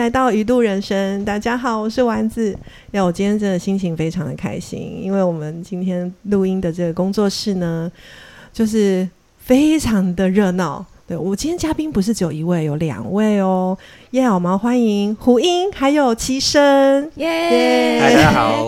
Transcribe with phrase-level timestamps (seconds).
[0.00, 1.22] 来到鱼度人生。
[1.26, 2.56] 大家好，我是丸子。
[2.92, 7.92] 呀，我今天真的心情非常的开心，因为我们今天录音的这个工作室呢，
[8.50, 9.06] 就是
[9.36, 10.82] 非常的热闹。
[11.06, 13.76] 对我今天嘉宾不是只有一位，有两位哦。
[14.12, 17.10] 耶，我们欢迎胡英还有齐生。
[17.16, 18.64] 耶，大家好。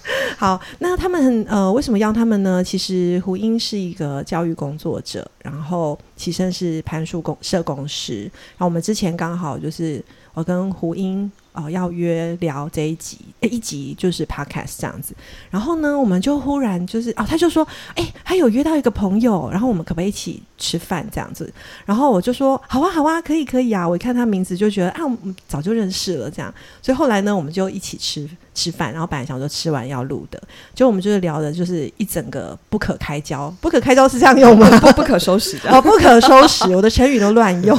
[0.38, 2.64] 好，那他们呃，为什么要他们呢？
[2.64, 8.22] 其实胡英是一个教育工作者，然后齐生是潘树工社工师。
[8.22, 10.02] 然后我们之前刚好就是
[10.40, 11.30] 我跟胡英。
[11.52, 15.14] 哦，要约聊这一集，诶，一集就是 podcast 这样子。
[15.50, 21.52] 然后呢，我们就忽然就是哦，他就说，哎，还有约到一个朋友，然后我们可不可以一起吃饭这样子？
[21.84, 23.88] 然后我就说，好啊，好啊，可以，可以啊。
[23.88, 26.54] 我一看他名字就觉得啊，我们早就认识了这样。
[26.80, 30.40] 所以后来呢，我们就一起吃吃饭，然后本来想说吃完要录的，
[30.72, 34.68] 就我们就是聊的就是一整个不可开交，不可开交是这样用吗？
[34.78, 37.76] 不不可收拾的哦，不可收拾，我的成语都乱用。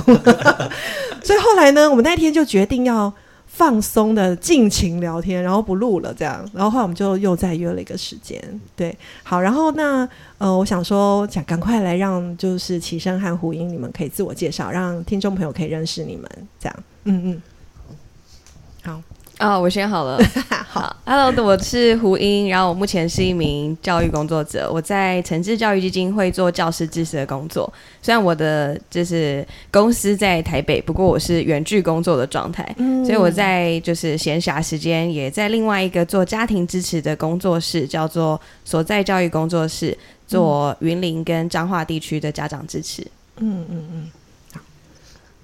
[1.23, 3.13] 所以后来呢，我们那天就决定要。
[3.61, 8.41] 放松的尽情聊天，然后不录了，这样，然后后来我们就又再约了一个时间，
[8.75, 10.09] 对，好，然后那
[10.39, 16.27] 呃，我想说，想赶快来让就是齐声和胡英，你们可以自我介绍，让听众朋友可以认识你们，
[16.59, 17.41] 这样，嗯嗯，
[18.81, 18.99] 好。
[19.41, 20.19] 啊，我先好了。
[20.69, 27.71] 好，Hello，我是胡英，然后我目前是一名教育工作者，我在诚志教育基金会做教师支持的工作。
[28.03, 32.63] 虽然我的就是公司在台北，不过我是远距工作的状态，
[33.03, 43.01] 所以我在就是闲暇时间也在另外一个做家庭支持的工作室，叫做所在教育工作室，做云林跟彰化地区的家长支持。
[43.37, 44.11] 嗯嗯嗯，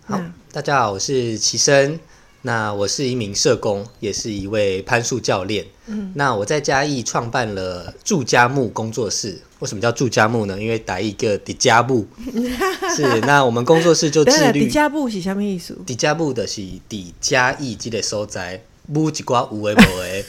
[0.06, 2.00] 好，大家好，我是齐生。
[2.48, 5.66] 那我是一名社工，也是一位攀树教练。
[5.88, 9.38] 嗯，那我在嘉义创办了住家木工作室。
[9.59, 10.58] 为什么叫住家木呢？
[10.58, 12.08] 因为打一个底家木
[12.95, 13.20] 是。
[13.21, 14.61] 那我们工作室就 自律。
[14.61, 15.77] 底家木是什么意思？
[15.86, 20.23] 底家木的是底嘉义这个所在， 木几瓜无为无为，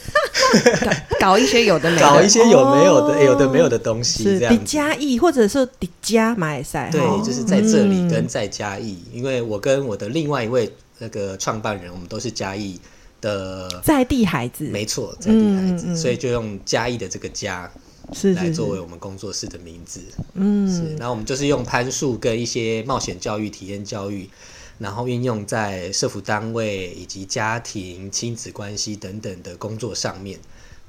[1.21, 4.25] 搞一些有的没，搞一些有没有的有的没有的东西。
[4.25, 4.53] 这样。
[4.53, 6.89] 底嘉义或者是底家马赛。
[6.91, 10.69] 对，就是在这里跟在嘉义，因为我跟我的另外一位。
[10.99, 12.79] 那个创办人，我们都是嘉义
[13.19, 17.71] 的在地孩子，没错，在地孩子，所以就用嘉义的这个家
[18.13, 20.01] 是来作为我们工作室的名字。
[20.33, 20.95] 嗯，是。
[20.95, 24.29] 然后我们就是用攀树跟一些冒险教育、体验教育，
[24.77, 30.39] 然后运用在社服单位以及家庭、亲子关系等等的工作上面。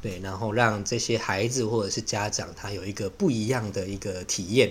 [0.03, 4.71] 对，然后让这些孩子或者是家长，他有一个不一样的一个体验，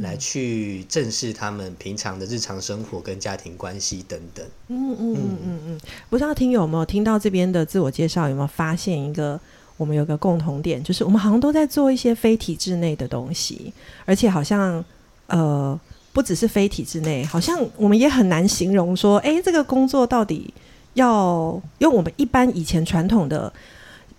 [0.00, 4.42] 来去正视他们平常的日常生活跟家庭关系等等。
[4.68, 9.38] 嗯嗯嗯嗯嗯，不知道听友有没有听到这边的自我介绍，有没有发现一个
[9.76, 13.70] 我们有个共同点，就是我们好像都在做一些非体制内的东西，
[14.06, 14.82] 而且好像
[15.26, 15.78] 呃
[16.14, 20.54] 不只是非体制内，好像我们也很难形容说，哎，这个工作到底
[20.94, 23.52] 要用我们一般以前传统的。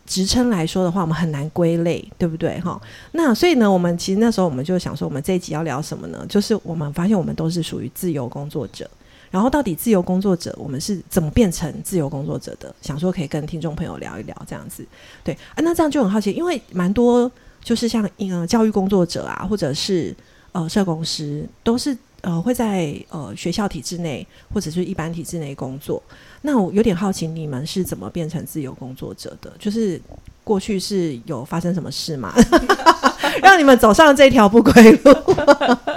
[0.06, 2.60] 职称来说的话，我们很难归类，对不对？
[2.60, 2.80] 哈，
[3.14, 6.26] 那所以呢，我们其实那时候我们就想说，我们这一集要聊什么呢？
[6.28, 8.90] 就是我们发现我们都是属于自由工作者，
[9.32, 12.76] 然后到底自由工作者我们是怎么变成自由工作者的？
[12.82, 14.86] 想说可以跟听众朋友聊一聊这样子，
[15.24, 17.32] 对啊，那这样就很好奇，因为蛮多
[17.64, 20.14] 就是像呃教育工作者啊，或者是
[20.52, 26.04] 呃社工师，都是呃会在呃学校体制内或者是一般体制内工作。
[26.46, 29.52] 那我有点好奇，你们是怎么变成自由工作者的？
[29.58, 30.00] 就是
[30.44, 32.34] 过去是有发生什么事吗？
[33.42, 35.12] 让你们走上了这条不归路？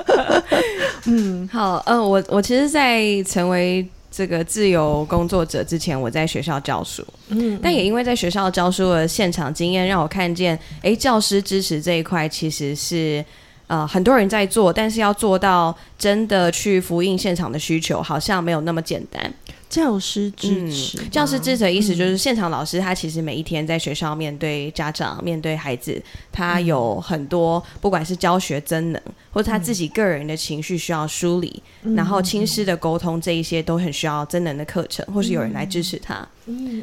[1.07, 13.25] 嗯，好，嗯，我我其实，在成为这个自由工作者之前，我在学校教书，嗯，但也因为在学校教书的现场经验，让我看见，哎，教师支持这一块其实是
[13.67, 19.33] 呃很多人在做，但是要做到真的去复印现场的需求，好像没有那么简单。
[19.69, 26.01] 教师支持，教师支持的意思就是现场老师他其实每一天在学校面对家长、面对孩子，
[26.33, 29.03] 他有很多不管是教学真能，
[29.37, 31.63] 或者他自己个人的情绪需要梳理，
[31.95, 36.27] 然后亲师的沟通这一些都很需要真人的课程，或是有人来支持他。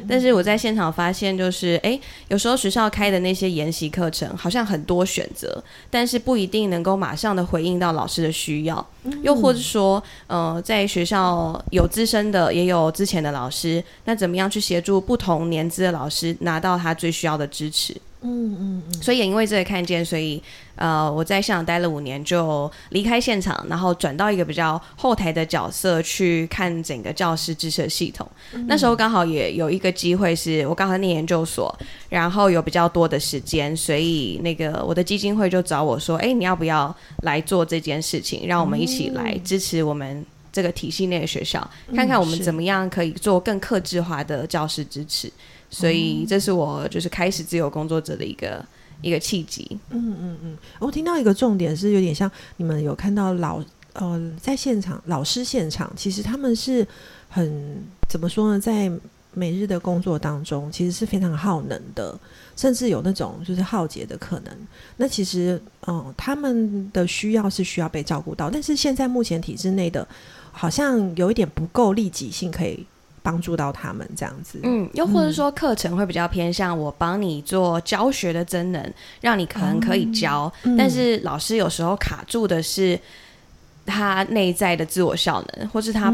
[0.08, 1.98] 但是我在现场发现，就是哎，
[2.28, 5.60] 有时候学校开的那些研习课程好像很多选择，
[5.90, 8.86] 但是不一定能够马上的回应到老师的需要，
[9.24, 17.96] 又或者说，呃，在学校有资深的，也有之前的老师，那怎么样去协助不同年资的老师拿到他最需要的支持？
[18.26, 20.42] 嗯嗯嗯，所以也因为这个看见，所以
[20.76, 28.26] 呃，我在现场待了五年，就离开现场，然后转到一个比较后台的角色去看整个教师支持系统。
[28.66, 31.72] 那时候刚好也有一个机会，是我刚好念研究所，
[32.08, 38.46] 然后有比较多的时间，所以那个我的基金会就找我说：“哎，你要不要来做这件事情？
[38.46, 40.24] 让我们一起来支持我们。”
[40.54, 45.28] 这个体系内的学校，看看我们怎么样可以做更克制化的教师支持。
[45.74, 48.64] 所以这是我就是开始自由工作者的一个
[49.02, 49.66] 一个契机。
[49.90, 53.60] 嗯嗯嗯，我听到一个重点是有点像你们有看到老
[53.94, 56.86] 呃在现场老师现场，其实他们是
[57.28, 58.88] 很怎么说呢，在
[59.32, 62.16] 每日的工作当中，其实是非常耗能的，
[62.54, 64.56] 甚至有那种就是耗竭的可能。
[64.96, 70.06] 那其实嗯，他们的需要是需要被照顾到，但是现在目前体制内的，
[70.52, 72.86] 好像有一点不够立即性可以。
[73.24, 78.92] 帮助到他们这样子，嗯，又或者说课程会比较偏向我帮你做教学的真能，
[79.22, 83.00] 让你可能可以教，但是老师有时候卡住的是
[83.86, 86.12] 他内在的自我效能，或是他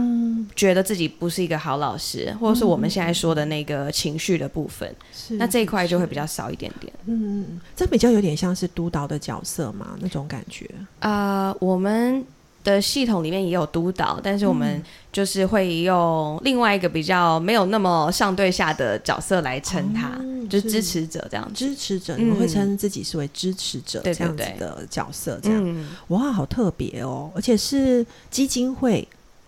[0.55, 4.95] 觉得自己不是一个好老师，或者是我们现在说的那个情绪的部分，
[5.31, 6.93] 那这一块就会比较少一点点。
[7.07, 10.71] 嗯，这比较有点像是督导的角色嘛，那种感觉。
[11.01, 12.25] 啊，我们。
[12.63, 20.19] 的系统里面也有督导，但是我们就是会用另外一个比较没有那么上对下的角色来称他，
[20.49, 21.51] 就是支持者这样。
[21.55, 27.31] 支持者，你们会称自己是为支持者这样子的角色，这样哇，好特别哦！
[27.35, 29.07] 而且是基金会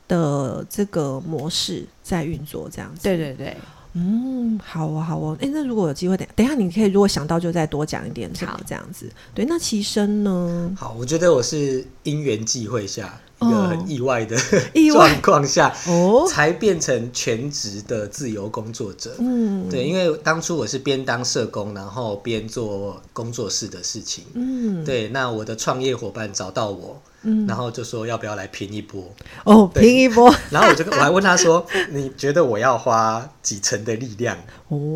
[0.08, 3.02] 的这个模式在运作，这样子。
[3.02, 3.56] 对对对。
[3.94, 5.36] 嗯，好哦，好哦。
[5.40, 9.10] 哎，那如果有机会，等等下你可以如果想到就再多讲一点，好，这样子。
[9.34, 10.74] 对，那其身呢？
[10.76, 14.36] 好，我觉得我是因缘际会下一个很意外的
[14.92, 19.14] 状况下，哦，才变成全职的自由工作者。
[19.18, 24.24] 嗯，对，因为当初我是边当社工，然后边做工作室的事情。
[24.34, 27.00] 嗯，对，那我的创业伙伴找到我。
[27.46, 29.02] 然后就说要不要来拼一波
[29.44, 30.34] 哦，拼一波。
[30.50, 34.36] 然后我就我还问他说， 你觉得我要花几成的力量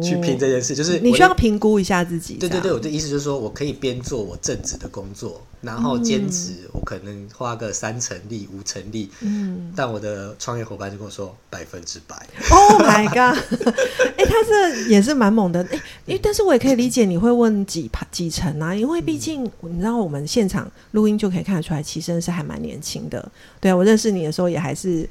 [0.03, 0.75] 去拼这件事？
[0.75, 2.35] 就是你需要评估一下自己。
[2.35, 5.41] 对对对，我的意思就是说我可以边做我正职的工作。
[5.67, 12.17] 然后兼职，我可能花个三成力、五成力，嗯，但我的创业伙伴就跟我说百分之百。
[12.51, 13.37] Oh my god！
[14.17, 23.31] 哎，他这也是蛮猛的，哎，因为但是我也可以理解你会问几几成啊，因为毕竟你知道我们现场录音就可以看得出来，其实是还蛮年轻的。
[23.61, 25.09] 对啊，我认识你的时候也还是。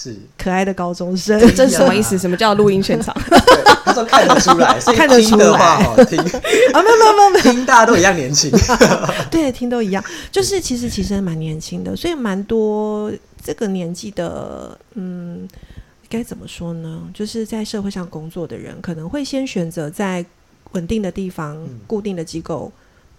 [0.00, 2.16] 是可爱的高中生，这是什么意思？
[2.16, 3.12] 什么叫录音现场？
[3.84, 6.16] 他说看得出来， 看得出来，好听
[6.72, 6.80] 啊！
[6.80, 8.48] 没有没有没有没有，听大家都一样年轻，
[9.28, 10.04] 对，听都一样。
[10.30, 13.10] 就是其实其实蛮年轻的，所以蛮多
[13.42, 15.48] 这个年纪的，嗯，
[16.08, 17.02] 该怎么说呢？
[17.12, 20.24] 就是在社会上工作的人，可能会先选择在
[20.72, 21.58] 稳定的地方、
[21.88, 22.70] 固定的机构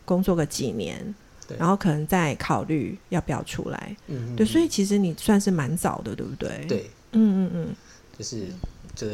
[0.05, 1.13] 工作个几年。
[1.57, 6.65] 然后可能再考虑要不要出来，嗯，对，所以其实你算是蛮早的，对不对？
[6.67, 7.75] 对，嗯嗯嗯，
[8.17, 8.47] 就是
[8.95, 9.07] 就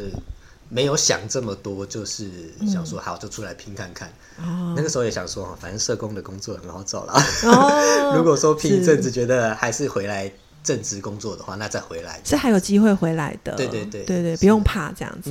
[0.68, 2.28] 没有想这么多，就是
[2.66, 4.08] 想说好就出来拼看看。
[4.38, 7.14] 哦，那个时候也想说，反正社工的工作很好找啦。
[7.44, 10.30] 哦， 如果说拼一阵子觉得还是回来
[10.64, 13.54] 正职工作的话，那再回来是还有机会回来的。
[13.54, 15.30] 对对对对对，不用怕这样子。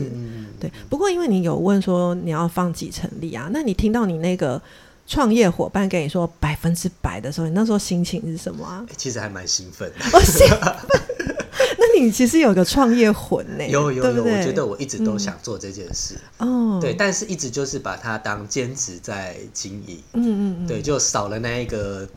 [0.60, 0.72] 对。
[0.90, 4.62] 不过因为你有问说你要放几成力啊，那你听到你那个。
[5.08, 8.86] 创业伙伴跟你说百分之百的时候，你那时候心情是什么啊？
[8.98, 9.88] 其实还蛮兴奋。
[10.14, 10.76] 哦，兴奋。
[11.78, 13.66] 那你其实有个创业魂呢？
[13.70, 16.16] 有有有，我觉得我一直都想做这件事。
[16.40, 20.02] 哦，对，但是一直就是把它当兼职在经营。
[20.14, 20.68] 嗯嗯嗯。
[20.68, 22.08] 对，就少了那一个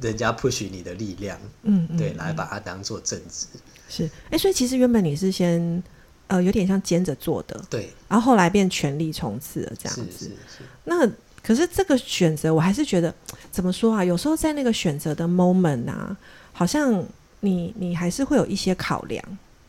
[0.00, 1.38] 人家 push 你的力量。
[1.62, 1.96] 嗯嗯。
[1.96, 3.46] 对，来把它当做正职。
[3.88, 5.82] 是，哎，所以其实原本你是先
[6.26, 10.02] 呃有点像兼着做的，对，然后后来变全力冲刺了这样子。
[10.10, 10.64] 是是是。
[10.84, 11.08] 那。
[11.46, 13.14] 可是这个选择，我还是觉得
[13.52, 14.02] 怎么说啊？
[14.02, 16.16] 有时候在那个选择的 moment 啊，
[16.52, 17.04] 好像
[17.40, 19.22] 你你还是会有一些考量。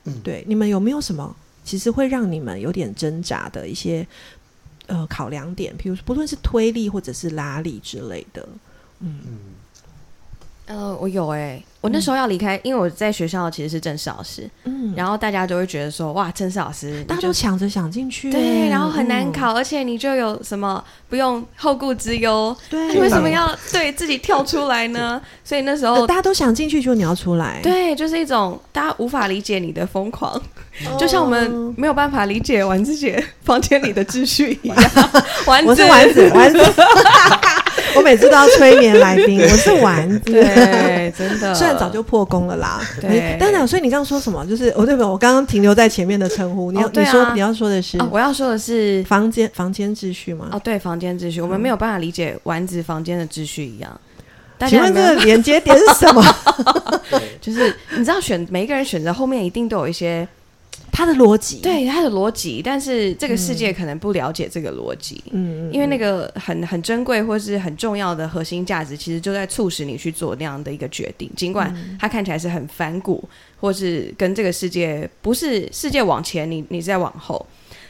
[0.05, 4.07] 嗯，对，你们有没有什么其实会让你们有点挣扎的一些
[4.87, 5.75] 呃考量点？
[5.75, 8.47] 比如不论是推力或者是拉力之类的。
[9.01, 9.37] 嗯嗯。
[10.67, 11.61] 呃，我有哎。
[11.81, 25.21] 我那时候要离开，因为我在学校其实是正式老师，嗯，然后大家都会觉得说，哇，正式老师，大家都抢着想进去，对，然后很难考，而且你就有什么不用后顾之忧，对，你为什么要对自己跳出来呢？
[25.43, 30.41] 所以那时候大家都想进去，就你要出来，对，就是一种大家无法理解你的疯狂，
[30.97, 34.77] 就像我们没有办法理解丸子姐 房间里的秩序一样，
[35.45, 36.59] 丸子，丸子，丸子。
[37.97, 42.81] 我每次都要催眠来宾，我是丸子，对，真的，虽然早就破功了啦。
[42.99, 44.45] 对，当然所以你刚刚说什么？
[44.45, 45.03] 就是哦对不？
[45.03, 50.49] 我刚刚停留在前面的称呼，你要你说你要说的是，我要说的是房间房间秩序吗？
[50.51, 53.99] 哦，对，房间秩序，我们没有办法理解丸子房间的秩序一样。
[54.67, 56.23] 请问这个连接点是什么？
[57.41, 60.27] 就是你知道选每一个人选择后面一定都有一些。
[60.95, 73.21] 他的逻辑，对他的逻辑，但是这个世界可能不了解这个逻辑，嗯，因为那个很很珍贵或是很重要的核心价值，其实就在促使你去做那样的一个决定，尽管它看起来是很反骨，
[73.59, 77.45] 或是跟这个世界不是世界往前，你你在往后，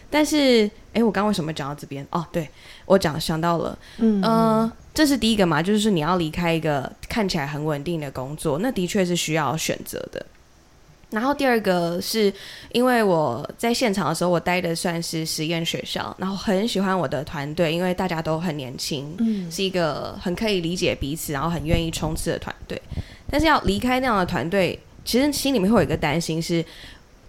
[0.09, 2.03] 但是，哎，我刚为什么讲到这边？
[2.09, 2.49] 哦，对
[2.87, 10.25] 我讲想到了，嗯，这是第一个嘛，就是你要离开一个看起来很稳定的工作，那的确是需要选择的。
[11.15, 12.31] 然后第二个是
[12.73, 22.79] 因为我在现场的时候，我待的算是实验学校，然后很喜欢我的团队，因为大家都很年轻，嗯，是一个很可以理解彼此，然后很愿意冲刺的团队。
[23.29, 26.63] 但是要离开那样的团队，其实心里面会有一个担心是，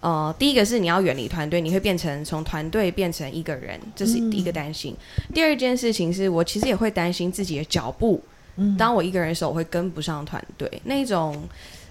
[0.01, 4.93] 呃，第一个是你要远离团队，你会变成从团队变成一个人，这是第一个担心。
[5.33, 8.21] 第二件事情是我其实也会担心自己的脚步，
[8.77, 11.41] 当我一个人的时候，我会跟不上团队那种。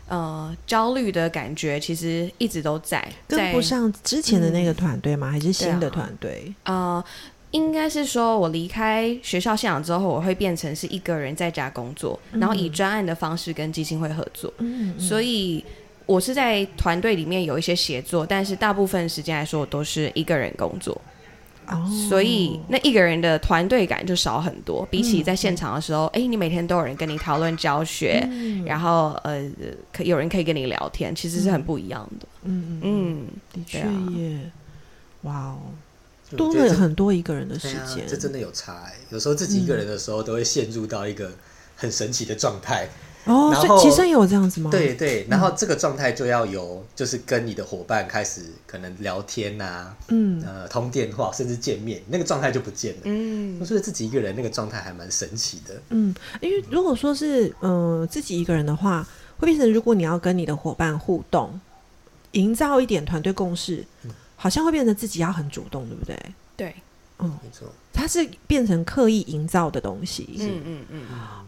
[0.08, 5.30] 呃，焦虑的感觉其实一直都在，跟不上之前的那个团队吗？
[5.30, 6.54] 还是新的团队？
[6.64, 7.02] 呃，
[7.50, 14.52] 应该是说我离开学校现场之后，我会变成是一个人在家工作，然后以专案的方式跟基金会合作。
[14.58, 15.64] 嗯，所以
[16.06, 21.00] 我是在团队里面有一些协作，但是大部分时间来说，我都是一个人工作。
[22.08, 28.28] 所以那一个人的团队感就少很多，比起在现场的时候，哎，你每天都有人跟你讨论教学，
[28.64, 29.42] 然后呃，
[29.92, 32.26] 可有人可以跟你聊天，其实是很不一样的。
[32.44, 34.50] 嗯嗯，的确耶，
[35.22, 35.58] 哇哦，
[36.36, 38.84] 多了很多一个人的时间，这真的有差。
[39.10, 41.32] 有时候自己一个人的时候，都会陷入到一个
[41.74, 42.88] 很神奇的状态。
[43.26, 44.70] 哦，所以其实也有这样子吗？
[44.70, 53.00] 对对，然后这个状态就要由就是跟你的伙伴开始可能聊天呐，嗯，呃，通电话甚至见面，那个状态就不见了。
[53.04, 55.74] 嗯，我觉得自己一个人那个状态还蛮神奇的。
[55.90, 59.06] 嗯，因为如果说是嗯自己一个人的话，
[59.38, 61.60] 会变成如果你要跟你的伙伴互动，
[62.32, 63.84] 营造一点团队共识，
[64.36, 66.16] 好像会变成自己要很主动，对不对？
[66.56, 66.74] 对，
[67.18, 70.28] 嗯，没错，它是变成刻意营造的东西。
[70.38, 71.02] 嗯嗯嗯，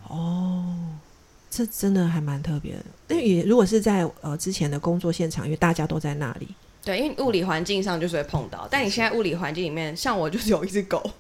[0.09, 0.75] 哦。
[1.50, 6.49] 这真的还蛮特别的，因为如果是在呃之前的工作现场，因为大家都在那里，
[6.85, 8.69] 对，因为物理环境上就是会碰到。
[8.71, 11.11] 但你现在物理环境里面，像我就是有一只狗，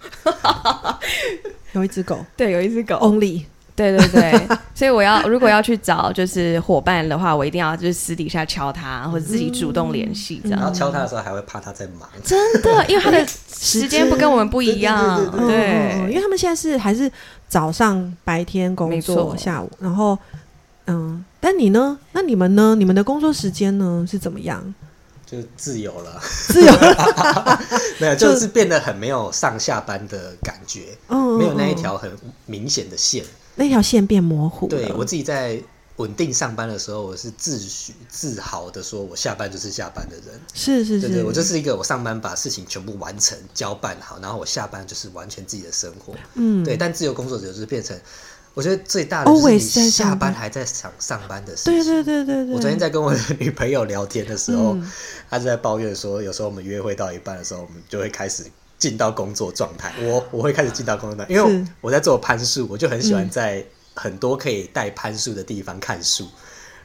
[1.72, 3.44] 有一只狗，对，有一只狗，Only，
[3.74, 10.60] 对对对，所以我要如果要去找就是伙伴的话，我一定要就是私底下敲他，或者自己主动联系这样。
[10.60, 17.10] 然后敲他的时候还会怕他在忙，真的，因为他的时间不跟我们不一样，对，因为他们现在是还是。
[17.48, 20.18] 早上白天工作，下午，然后
[20.86, 21.98] 嗯，但你呢？
[22.12, 22.74] 那你们呢？
[22.74, 24.74] 你们的工作时间呢是怎么样？
[25.24, 27.60] 就自由了，自由了，
[28.00, 32.10] 没有，就是变得很没有上下班的感觉，没有那一条很
[32.46, 33.24] 明显的线，
[33.56, 34.66] 那条线变模糊。
[34.68, 35.60] 对我自己在。
[35.98, 40.40] 稳定上班的时候，我是自诩自豪的说，我下班就是下班的人。
[40.54, 46.14] 是是是，对对，我就是一个我上班把事情全部完成交办好，然后我下班就是完全自己的生活。
[46.34, 46.76] 嗯，对。
[46.76, 47.98] 但自由工作者就是变成，
[48.54, 51.74] 我觉得最大的是你下班还在想上班的事情。
[51.74, 52.54] 对对对对对。
[52.54, 54.78] 我昨天在跟我的女朋友聊天的时候，
[55.28, 58.44] 她就在抱怨说，有时候我们约会到一半的时候，我们就会开始
[58.78, 59.92] 进到工作状态。
[60.00, 63.66] 我我会开始进到工作状态，因为我在做攀树，我就很喜欢在。
[63.98, 66.26] 很多可以带攀树的地方看树，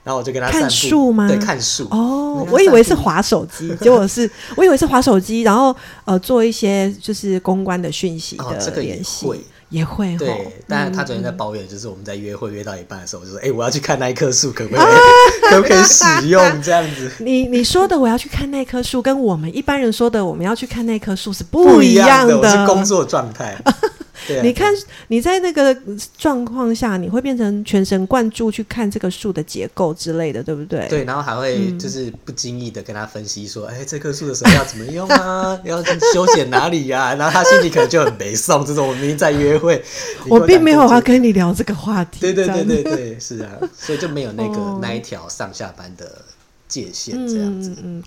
[0.04, 1.28] 然后我就跟他看树吗？
[1.28, 1.88] 对，看树。
[1.92, 9.28] 哦，我以为是滑手机， 结果是我以为是滑手机，然后呃做一些就是公关的讯息的联系。
[9.70, 14.86] 也会对，但是他昨天在抱怨，就是我们在约会约到一半的时候，我就说：“哎，我要去看那一棵树，可不可以？
[15.50, 16.62] 可不可以使用？
[16.62, 22.38] 这样子。”你你说的我要去看那棵树，跟我们一般人说的我们要去看那棵树是不一样的。
[22.38, 23.60] 我是工作状态。
[24.42, 24.74] 你看
[25.08, 25.76] 你在那个
[26.18, 30.88] 状况下，你会变成全神贯注去看这个树的结构之类的，对不对？
[30.88, 35.60] 对，然后还会就是不经意的跟他分析说：“哎，这棵树的时候要怎么用啊？
[35.64, 39.84] 要修剪哪里呀？” 然后他心里可能就很没送，这种我明明在约会，
[40.30, 42.20] 我并没有要跟你聊这个话题。
[42.22, 46.22] 对对对对对，是啊，所以就没有那个那一条上下班的
[46.68, 47.76] 界限这样子。
[47.84, 48.04] 嗯。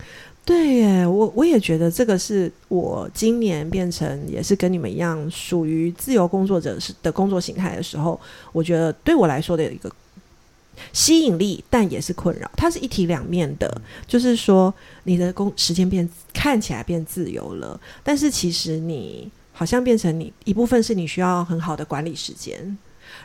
[0.46, 8.18] 对耶，我我也觉得这个是我今年变成也是跟你们一样属于自由工作者是的工作形态的时候，
[8.52, 9.90] 我觉得对我来说的一个
[10.92, 12.48] 吸引力，但也是困扰。
[12.56, 14.72] 它是一体两面的，就是说
[15.02, 22.78] 你的工时间变看起来变自由了，但是其实你好像变成你一部分是你需要很好的管理时间，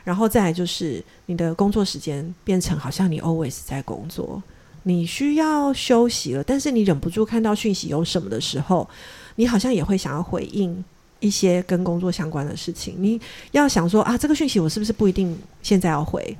[0.03, 4.41] 然后再来就是你的工作时间变成好像你 always 在工作。
[4.83, 8.87] 你需要休息了，但是你忍不住看到讯息有什么的时候，
[9.35, 10.83] 你好像也会想要回应
[11.19, 12.95] 一些跟工作相关的事情。
[12.99, 13.19] 你
[13.51, 16.35] 要想说啊，这个讯息我是不是不一定现在要回？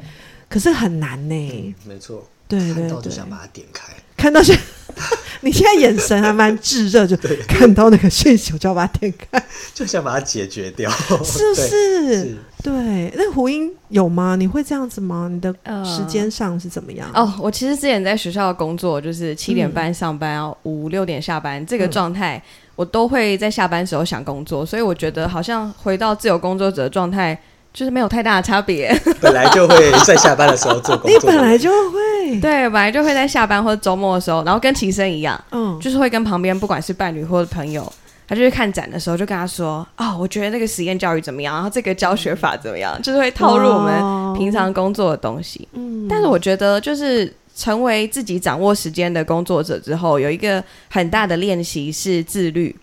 [0.50, 1.76] 可是很难呢。
[1.86, 4.58] 没错，对对对，就想把它点开，看到是
[5.42, 7.16] 你现在眼神还蛮炙热，就
[7.48, 9.44] 看到那个讯息，我就要把它点开，
[9.74, 10.92] 就想把它解决掉，
[11.24, 12.38] 是不是？
[12.64, 14.36] 对，那胡英有吗？
[14.36, 15.30] 你会这样子吗？
[15.32, 15.54] 你的
[15.84, 17.10] 时间上是怎么样？
[17.14, 22.42] 哦，我其实之前在学校工作，就是七点半上班，五六点下班，这个状态
[22.76, 27.40] 我都会在下班时候想工作，所以我觉得好像回到自由工作者的状态。
[27.74, 37.90] 就是没有太大的差别， 本来就会在下班的时候做工作，你本来就会，对，本来就会在下班或者周末的时候，然后跟琴生一样，嗯，就是会跟旁边不管是伴侣或者朋友，
[38.32, 45.68] 他就去看展的时候，就跟他说，哦，我觉得那个实验教育怎么样，然后这个教学法怎么样，就是会套入我们平常工作的东西。
[45.74, 52.74] 嗯，但是我觉得，就是成为自己掌握时间的工作者之后，有一个很大的练习是自律。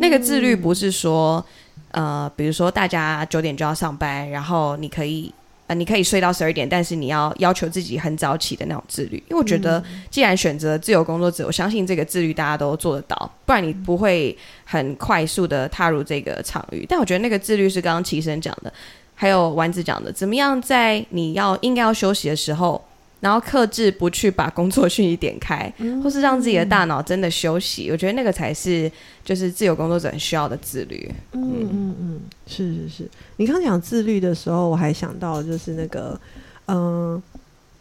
[0.00, 1.44] 那个自律不是说。
[1.92, 5.32] 呃，比如说大家九点就要上班，然后你可以
[5.66, 9.16] 呃，你可以睡到十二点，但是你要要求自己很早起的那种自律。
[9.28, 16.86] 因为我觉得，既然选择自由工作者，我相信这个自律大家都做得到，不然你不会很快速的踏入这个场域。
[16.88, 18.72] 但我觉得那个自律是刚刚齐生讲的，
[19.14, 22.82] 还有丸子讲的，怎么样在你要应该要休息的时候。
[23.20, 25.72] 然后克制不去把工作讯息点开，
[26.04, 28.90] 或是让自己的大脑真的休息，我觉得那个才是
[29.24, 31.10] 就是自由工作者很需要的自律。
[31.32, 33.10] 嗯嗯嗯，是是是。
[33.38, 36.20] 你刚讲自律的时候，我还想到就是那个，
[36.66, 37.20] 嗯，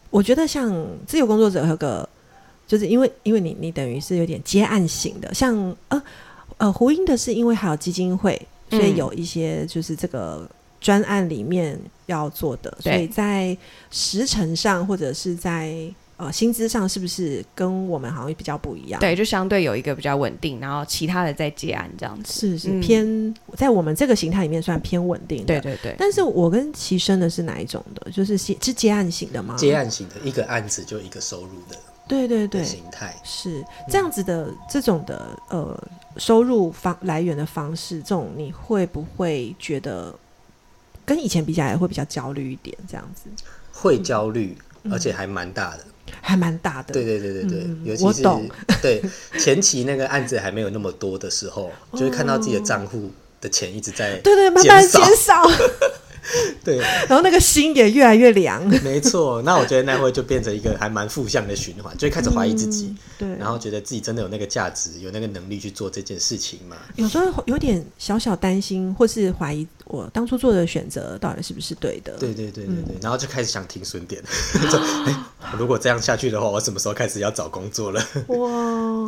[0.10, 0.74] 我觉得像
[1.06, 2.08] 自由工作者有个，
[2.65, 6.01] 就是因为因为你你等于是有点接案型的，像呃
[6.58, 10.50] 呃胡英的是因为还有基金会，所以有一些就是这个。
[10.86, 13.58] 专案里面要做的，所以在
[13.89, 15.74] 时程上或者是在
[16.15, 19.00] 呃薪资上，是不是跟我们好像比较不一样？
[19.00, 25.46] 对，就相对有一个比较稳定，然后其他的在接案这样子，是是偏在我们这个形态里面算偏稳定的。
[25.46, 25.96] 对对对。
[25.98, 28.12] 但是我跟齐生的是哪一种的？
[28.12, 29.56] 就是是接案型的吗？
[29.58, 31.75] 接案型的一个案子就一个收入的，
[32.08, 34.54] 对对对，形态是这样子的。
[34.70, 35.84] 这种的呃
[36.18, 40.13] 收入方来源的方式，这种你会不会觉得？
[41.05, 43.29] 跟以前比起来会比较焦虑一点，这样子。
[43.72, 44.57] 会焦虑，
[44.91, 45.85] 而且还蛮大的，
[46.22, 46.94] 还蛮大的。
[46.94, 48.24] 对对对对对，尤其是
[48.81, 49.03] 对
[49.37, 55.44] 前期那个案子还没有那么多的时候， 就会看到自己的账户的钱一直在对对慢慢减少。
[56.64, 58.66] 对，然后那个心也越来越凉。
[58.83, 66.77] 没错，那我觉得那会就变成一个还蛮负向的循环，就会开始怀疑自己，对，然后觉得自己真的有那个价值，有那个能力去做这件事情嘛？
[66.96, 72.14] 有时候有点小小担心，或是怀疑我当初做的选择到底是不是对的。
[72.18, 74.22] 对对对对对，然后就开始想停损点。
[75.57, 78.01] 如果这样下去的话，我什么时候开始要找工作了？
[78.27, 78.50] 哇，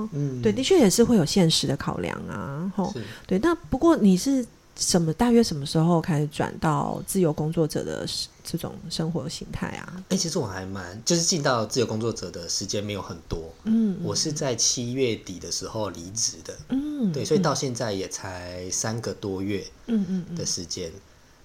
[0.13, 2.71] 嗯，对，的确也是会有现实的考量啊。
[2.75, 2.93] 吼，
[3.25, 4.45] 对，那不过你是。
[4.77, 5.11] 什么？
[5.13, 8.07] 大约什么时候开始转到自由工作者的
[8.43, 10.03] 这种生活形态啊？
[10.09, 13.51] 哎，其实我还蛮就是进到自由工作者的时间没有很多。
[13.63, 16.55] 嗯，我是在七月底的时候离职的。
[16.69, 19.65] 嗯，对，所以到现在也才三个多月。
[19.87, 20.91] 嗯嗯的时间。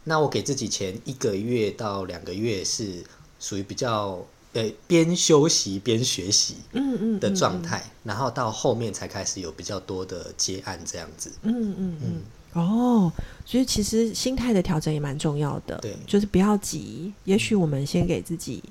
[0.04, 3.02] 那我给自己前一个月到两个月是
[3.40, 11.32] 属于比较呃边休息边学习嗯嗯的状态，然后到后面才开始有比较多的接案这样子。
[11.42, 12.22] 嗯嗯嗯。
[12.54, 13.10] 哦，
[13.46, 17.10] 所以其实心态的调整也蛮重要的，对，就是不要急。
[17.24, 18.62] 也许我们先给自己，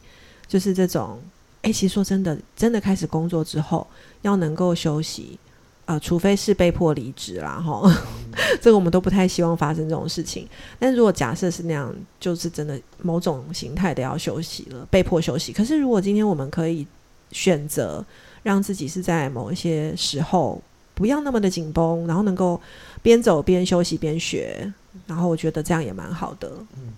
[0.47, 1.19] 就是这种，
[1.63, 3.87] 哎，其实说真的，真的开始工作之后，
[4.21, 5.39] 要能够休息，
[5.85, 7.91] 呃，除非是被迫离职啦，哈，
[8.61, 10.47] 这个我们都不太希望发生这种事情。
[10.77, 15.51] 但如果假设是那样，就是真的某种形态的要休息了，被迫休息。
[15.51, 16.85] 可是如果今天我们可以
[17.31, 18.05] 选择
[18.43, 20.61] 让自己是在某一些时候。
[20.93, 22.59] 不要那么的紧绷，然后能够
[23.01, 24.71] 边走边休息边学，
[25.07, 26.51] 然后我觉得这样也蛮好的。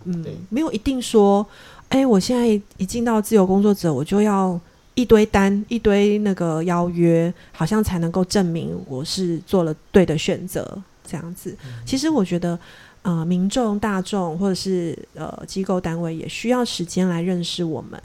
[0.06, 1.46] 嗯，没有一定说，
[1.89, 4.60] 哎，我现在一进到自由工作者，我就要
[4.96, 10.82] 一堆单、一堆那个邀约，好像才能够证明我是做了对的选择。
[11.06, 12.58] 这样子，其实我觉得，
[13.02, 18.02] 呃，民众大众或者是呃机构单位也需要时间来认识我们。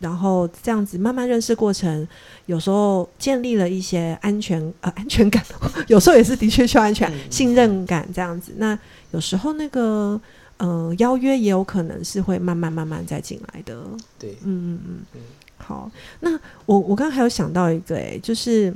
[0.00, 2.08] 然后这样子慢慢认识过程，
[2.46, 5.44] 有时候建立了一些安全呃安全感，
[5.88, 8.52] 有时候也是的确需要安全信任感这样子。
[8.56, 8.78] 那
[9.10, 10.18] 有时候那个
[10.56, 13.76] 呃邀约也有可能是会慢慢慢慢再进来的。
[14.18, 15.20] 对，嗯嗯嗯。
[15.58, 15.90] 好，
[16.20, 16.32] 那
[16.64, 18.72] 我我刚刚还有想到一个，哎，就是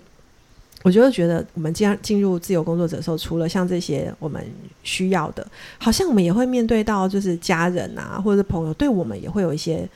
[0.83, 4.45] 我觉得觉得我们进进入自由工作者的时候，除了像这些我们
[4.83, 5.47] 需要的，
[5.79, 9.89] 好像我们也会面对到就是家人啊或者是朋友，对我们也会有一些。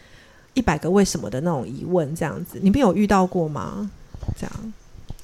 [0.57, 3.89] 一百个为什么的那种疑问，这样子，你们有遇到过吗？
[4.37, 4.73] 这样，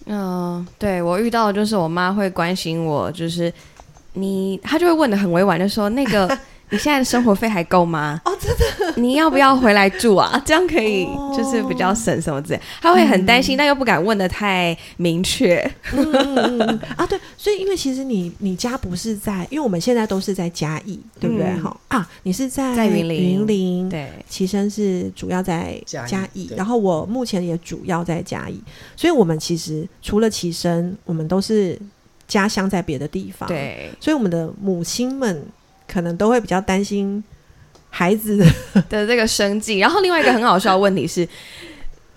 [0.07, 3.51] 嗯，对我遇到的就是我妈会关心我，就是
[4.13, 6.39] 你，她就会问的很委婉，就说那个
[6.73, 8.19] 你现在的生活费还够吗？
[8.25, 10.41] 哦，真的，你要不要回来住啊？
[10.43, 11.05] 这样可以，
[11.37, 12.61] 就是比较省什么之类。
[12.81, 15.59] 他会很担心，但又不敢问的太明确。
[16.97, 21.45] 啊，对，所以因为其实你你家不是在，因为我们现在都是在嘉义，对不对？
[21.61, 28.59] 哈啊，你是在在云林，云林对，齐生是主要在嘉义，然后我目前也主要在嘉义，
[28.97, 31.79] 所以我们其实除了齐生，我们都是
[32.27, 35.45] 家乡在别的地方，对，所以我们的母亲们。
[35.93, 37.23] 可能都会比较担心
[37.91, 38.39] 孩子
[38.89, 41.29] 的这个生计，然后另外一个很好笑的问题是，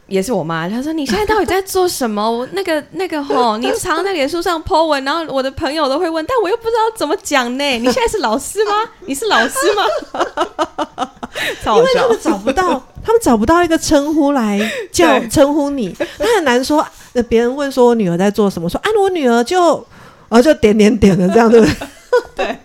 [0.07, 2.31] 也是我妈，她说：“你现在到底在做什么？
[2.31, 7.79] 我那个那个吼，你常在脸书上 po 文，然后我的朋友都会问，但我又不知道怎么讲呢？
[7.79, 8.71] 你现在是老师吗？
[9.05, 9.83] 你是老师吗？
[11.65, 14.59] 因为他们找不到，他们找不到一个称呼来
[14.91, 16.85] 叫称呼你，他很难说。
[17.13, 19.75] 那别人问说我女儿在做什么，说啊，我女儿就
[20.29, 21.75] 然后就点点点的这样，对不对？
[22.35, 22.57] 对。”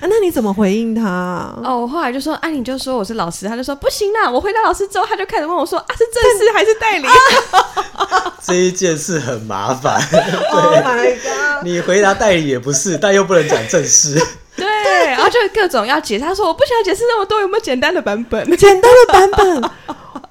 [0.00, 1.54] 啊，那你怎么回应他？
[1.64, 4.30] 哦，我后来就说，啊，你就说我是老师，他就说不行啦。
[4.30, 7.08] 我回答老师之后，他就开始问我说，啊，是正式还是代理？
[8.42, 10.00] 这一件事很麻烦。
[10.52, 11.64] Oh my god！
[11.64, 14.14] 你回答代理也不是，但又不能讲正式。
[14.56, 14.66] 对，
[15.08, 16.24] 然后就各种要解释。
[16.24, 18.44] 他说我不想解释那么多，有没有简单的版本？
[18.56, 19.70] 简单的版本。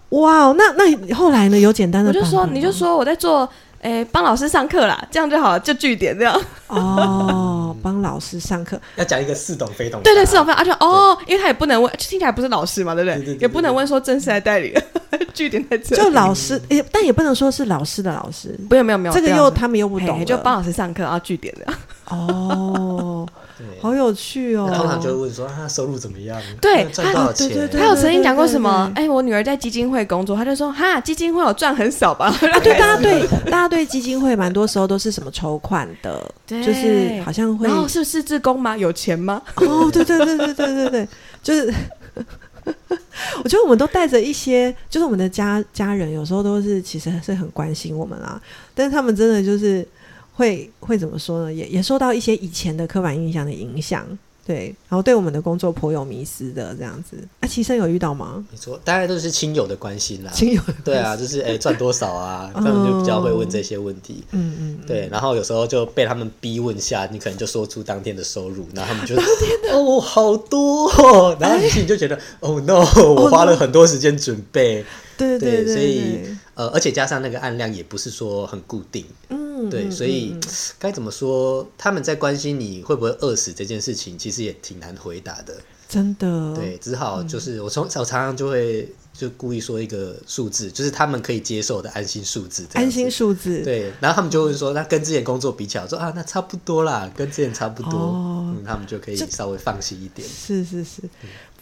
[0.10, 1.60] 哇，那那后来呢？
[1.60, 2.10] 有简单的？
[2.10, 3.50] 我就说，你就说我在做。
[3.86, 6.42] 哎，帮老师上课啦，这样就好了，就据点这样。
[6.66, 10.02] 哦， 帮老师上课要讲一个似懂非懂。
[10.02, 13.36] 对对，似懂非懂，而且哦，因为他也不能问，听起来不是老师嘛，对不对？
[13.36, 14.76] 也不能问说正式来代理，
[15.36, 15.96] 据点在这。
[15.96, 18.60] 就老师，也但也不能说是老师的老师。
[18.72, 21.72] 没有，没有，没有，这个又他们又不懂，就帮老师上课，然后据点的。
[22.10, 23.28] 哦。
[23.82, 24.70] 好有趣哦！
[24.76, 26.42] 通常就会问说他收入怎么样？
[26.60, 27.70] 对，赚多少钱？
[27.72, 28.92] 他有曾经讲过什么？
[28.96, 32.26] 哎，我女儿在基金会工作，他就说哈，基金会有赚很少吧？
[32.52, 38.76] 啊，对，大家对大家对基金会蛮多时候都是什么筹款的， 就是好像会哦，是是自工吗？
[38.76, 39.42] 有钱吗？
[39.56, 41.08] 哦，对对对对对对对，
[41.42, 41.74] 就是
[43.44, 48.42] 我觉得我们都带着一些，就是我们的家家人有时候都是其实是很关心我们啊，
[48.74, 49.88] 但是他们真的就是。
[50.36, 51.54] 会会怎么说呢？
[51.54, 54.06] 也也受到一些以前的刻板印象的影响，
[54.46, 57.18] 对，然后对我们的工作颇有迷失的这样子。
[57.40, 58.46] 啊，齐生有遇到吗？
[58.52, 60.32] 没错，大概都是亲友的关心啦。
[60.32, 64.24] 亲友对啊，就是哎赚多少啊， 他们就比较会问这些问题。
[64.32, 69.16] 嗯嗯，对，然后有时候就被他们逼问下，你可能就说出当天的收入，然后他们就
[69.72, 72.80] 哦好多，然后你心里就觉得哦 no，
[73.16, 74.86] 我花了很多时间准备。
[75.18, 76.20] 对对对，所以
[76.56, 79.06] 呃，而且加上那个案量也不是说很固定。
[79.68, 79.70] 嗯。
[79.70, 80.36] 对，所以
[80.80, 81.68] 该怎么说？
[81.78, 85.56] 他们在关心你会不会饿死这件事情，其实也挺难回答的。
[85.88, 92.66] 真的，对，只好就是我从我常常就会就故意说一个数字，就是他们可以接受的安心数字。
[92.74, 93.94] 安心数字，对。
[94.02, 100.28] 然后他们就会说，那跟之前工作比起来，说啊，那差不多啦，跟之前差不多，嗯，他们就可以稍微放心一点。
[100.28, 101.04] 是是是，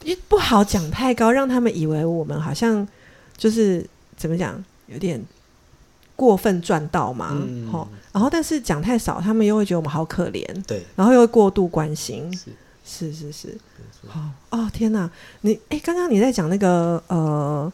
[0.03, 2.87] 因为不好讲太高，让他们以为我们好像
[3.35, 3.85] 就是
[4.15, 5.23] 怎么讲，有点。
[6.23, 7.37] 过分赚到嘛，
[7.71, 12.51] 好，然后但是讲太少，他们又会觉得我们好可怜，对，然后又会过度关心，是。
[12.85, 13.57] 是是是，
[14.09, 15.09] 好哦，天哪，
[15.39, 17.71] 你哎，刚刚你在讲那个呃，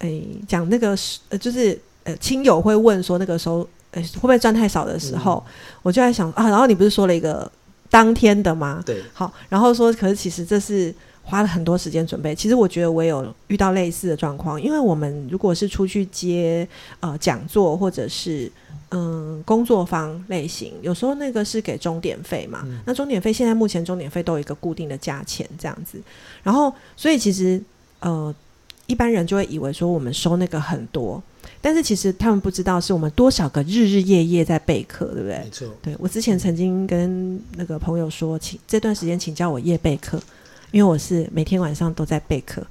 [0.00, 3.60] 哎，讲那个呃，就是呃，亲友会问说那个时候，
[3.92, 5.44] 哎，会不会赚太少的时候，
[5.82, 7.48] 我就在想啊，然后你不是说了一个
[7.88, 8.82] 当天的吗？
[8.84, 10.92] 对，好，然后说，可是其实这是。
[11.28, 16.66] 花了很多时间准备，其实我觉得我有遇到类似的状况，因为我们如果是出去接
[17.00, 18.50] 呃讲座或者是
[18.92, 26.00] 嗯工作坊类型，有时候那个是给钟点费嘛，那钟点费现在目前钟点费都有一个固定的价钱这样子，
[26.42, 27.62] 然后所以其实
[28.00, 28.34] 呃
[28.86, 31.22] 一般人就会以为说我们收那个很多，
[31.60, 35.36] 但是其实他们不知道是我们多少个日日夜夜在备课，对不对？
[35.44, 40.18] 没错，对我之前曾经跟那个朋友说，请这段时间请教我夜备课。
[40.70, 42.62] 因为我是每天晚上都在备课，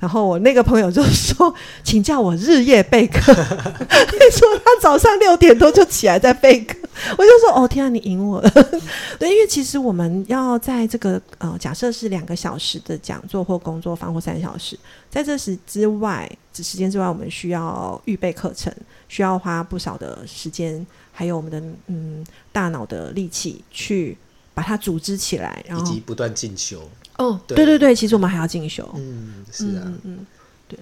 [0.00, 6.76] 然后我那个朋友就说：“请叫我日夜备课。”说他早上六点多就起来在备课，
[7.16, 8.50] 我就说：“哦天啊，你赢我了！”
[9.18, 14.76] 对，因为其实我们要在这个呃，假设是两个小时的讲座或工作坊或三小时，
[15.08, 18.74] 在这时之外，这时间之外，我们需要预备课程，
[19.08, 24.16] 需要花不少的时间，还有我们的嗯大脑的力气去
[24.54, 26.82] 把它组织起来，然后以及不断进修。
[27.16, 28.88] 哦，对对对，其实我们还要进修。
[28.96, 30.26] 嗯，是啊，嗯嗯，
[30.68, 30.78] 对。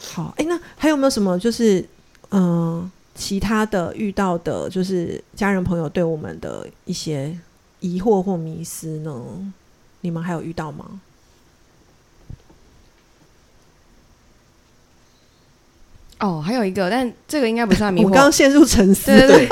[0.00, 1.84] 好，哎，那还有没有什么就是
[2.30, 7.36] 嗯，其他的遇到的，就是家人朋友对我们的一些
[7.80, 9.12] 疑惑或迷失呢？
[10.00, 11.00] 你们还有遇到吗？
[16.20, 18.04] 哦，还有一个，但这个应该不算迷惑。
[18.06, 19.06] 我刚刚陷入沉思。
[19.06, 19.48] 对对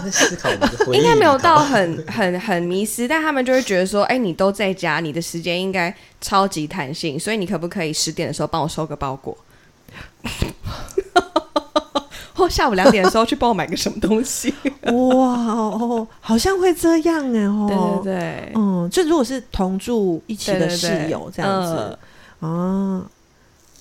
[0.00, 0.50] 对，思考
[0.92, 9.36] 应该没有到很很很迷失，但他们就会觉得说，哎，你都在家，你的时间应该超级弹性，所以你可不可以十点的时候帮我收个包裹？
[12.34, 14.54] 或下午两点的时候去帮我买个什么东西？
[14.92, 21.98] 哇哦，好像会这样哎哦，对对对，嗯，就如果是同住一起的室友这样子。
[22.40, 23.04] 啊，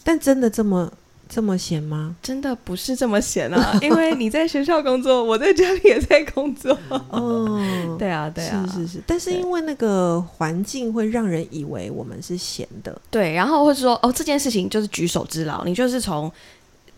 [0.03, 0.91] 但真的这么
[1.29, 2.15] 这么闲吗？
[2.21, 6.77] 真的不是这么闲啊， 因为你在学校工作，我在家里也在工作。
[7.09, 7.59] 哦，
[7.99, 16.31] 对啊，对啊，是是是，但是因为那个环境会让人以为我们是闲的，对，然后或者说哦，这件事情就是举手之劳，你就是从。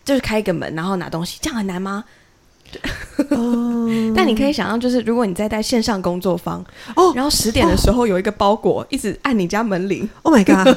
[0.05, 2.03] 就是开一个门，然后拿东西，这样很难吗？
[4.15, 6.65] 但你可以想象，就是如果你在在线上工作坊
[6.95, 10.75] 哦，然后十点的时候有一个包裹一直按你家门铃，Oh my god，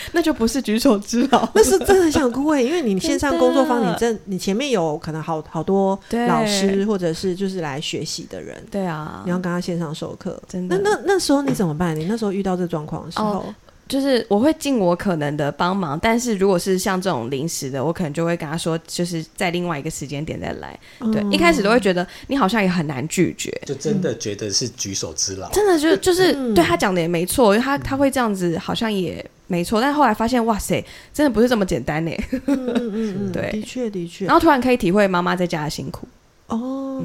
[0.12, 11.94] 那就不是举手之劳，那是真的很想哭哎，因为你线上工作坊，你这你前面有可能好好多老师或者是就是来学习的人，对啊，你要跟他线上授课，真的，那那那时候你怎么办？
[11.98, 13.44] 你那时候遇到这状况的时候。
[13.88, 20.78] 就是我会尽我可能的帮忙，但是如果是像这种临时的，我可能就会跟他说，就是在另外一个时间点再来。
[21.12, 25.50] 对，一开始都会觉得你好像也很难拒绝，就真的觉得是举手之劳。
[25.50, 29.80] 真的就就是对他讲的也没错，因为他他会这样子，好像也没错。
[29.80, 32.12] 但后来发现，哇塞，真的不是这么简单呢。
[32.30, 34.26] 嗯嗯嗯， 对，的确的确。
[34.26, 36.06] 然后突然可以体会妈妈在家的辛苦。
[36.48, 37.02] 哦，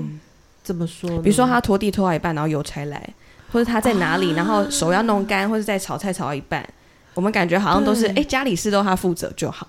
[0.63, 1.09] 怎么说？
[1.21, 3.09] 比如说他拖地拖到一半，然后邮差来。
[3.53, 6.67] 或者他在哪里，然后手要弄干，或者在炒菜炒到一半，
[7.13, 9.67] 我们感觉好像都是哎，家里事都他负责就好。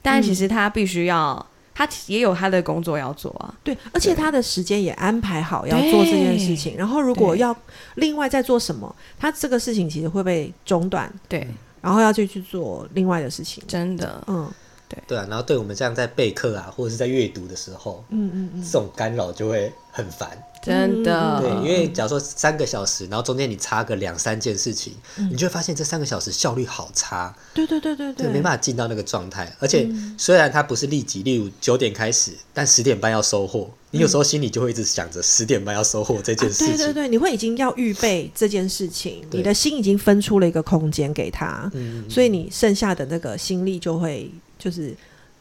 [0.00, 3.54] 但其实他必须要，他也有他的工作要做啊。
[3.62, 6.74] 对，而且他的时间也安排好要做这件事情。
[6.78, 7.54] 然后如果要
[7.96, 11.12] 另外再做什么，他这个事情其实会被中断。
[11.28, 11.46] 对，
[11.82, 13.62] 然后要去去做另外的事情。
[13.68, 14.50] 真的，嗯。
[14.88, 20.30] 对对啊，然后对我们这样在备课啊，或者是在阅读的时候，嗯嗯嗯，这种干扰就会很烦，
[20.66, 21.40] 真的。
[21.40, 24.92] 对，因为假如说三个小时，然后中间你插个两三件事情，
[25.30, 27.34] 你就会发现这三个小时效率好差。
[27.54, 29.54] 对对对对对，没办法进到那个状态。
[29.60, 36.76] 而且虽然它不是立即，例如九点开始，但十点半要收货，你有时候心里就会一直想着十点半要收货这件事情。
[36.76, 41.70] 对对对，你会已经要预备这件事情，你的心已经分出了一个空间给他，
[42.10, 44.30] 所以你剩下的那个心力就会。
[44.58, 44.96] 就是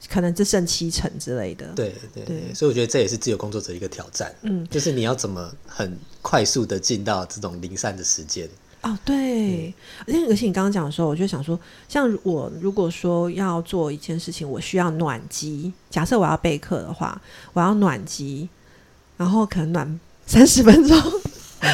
[0.09, 8.47] 可能只剩七成之类的，对对对，所以我觉得这也是自由工作者一个挑战，嗯，就是你要怎么很快速的进到这种零散的时间。
[8.81, 9.73] 哦，对，
[10.05, 17.19] 而且而且你刚刚讲的时候，我就想说，像我如果说要做一件事情，我需要暖机，假设我要备课的话，
[17.53, 18.47] 我要暖机，
[19.17, 20.95] 然后可能暖三十分钟。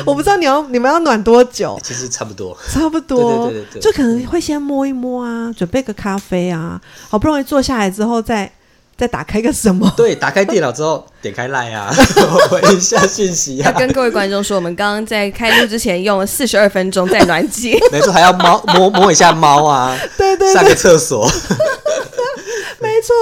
[0.05, 8.51] 我不知道你要你们要暖多久，其实差不多，差不多，对对对对，就可能会先摸一摸啊，准备个咖啡啊，好不容易坐下来之后，再
[8.97, 9.91] 再打开个什么？
[9.97, 11.91] 对，打开电脑之后点开 Line 啊，
[12.49, 13.71] 回一下信息啊。
[13.71, 21.27] 跟各位观众说，我们刚刚在开录之前用了四十二分钟在暖机， 没错，还要猫摸摸一下猫啊，对对，上个厕所，
[22.79, 23.13] 没错。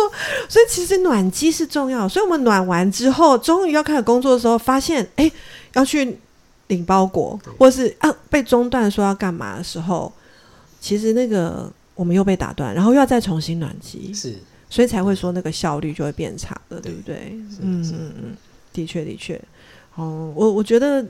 [0.50, 5.32] 所以其实暖机是重要，所以我们暖完之后，终于要开始工作的时候，发现哎
[5.74, 6.20] 要去。
[6.70, 10.12] 领包裹，或是啊被中断说要干嘛的时候，
[10.80, 14.38] 其实那个我们又被打断，然后又要再重新暖机，是，
[14.70, 16.92] 所以才会说那个效率就会变差了，对。
[16.92, 17.34] 不对？
[17.60, 18.38] 嗯嗯嗯，
[18.72, 19.40] 的确的确，
[19.96, 21.06] 哦，我我觉得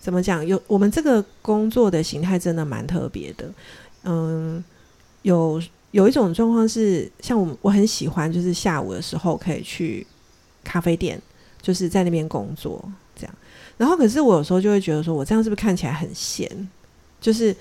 [0.00, 3.48] 怎么讲，有我们这个工作的形态真的蛮特别的，
[4.04, 4.62] 嗯，
[5.22, 10.06] 有有一种状况是，像我我很喜欢，就是下午的时候可以去
[10.64, 11.20] 咖啡店，
[11.62, 12.84] 就是在那边工作。
[13.78, 16.50] 然后，可是我有时候就会觉得，说我这样是不是看起来很闲？
[17.20, 17.54] 就是，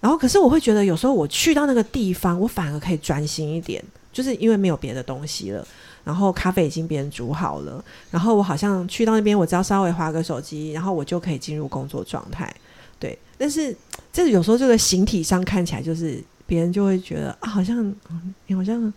[0.00, 3.82] 然后，可是我会觉得，有时候我去到那个地方，我反而可以专心一点，
[4.12, 5.66] 就是因为没有别的东西了。
[6.04, 12.50] 然后咖啡已经别人煮好了，然后我好像去到那边，我只要稍微划个手机，然后我就可以进入工作状态。
[12.98, 13.76] 对，但是
[14.10, 17.94] 这有时候这个形体上看起来，就是别人就会觉得啊，好像
[18.46, 18.92] 你好像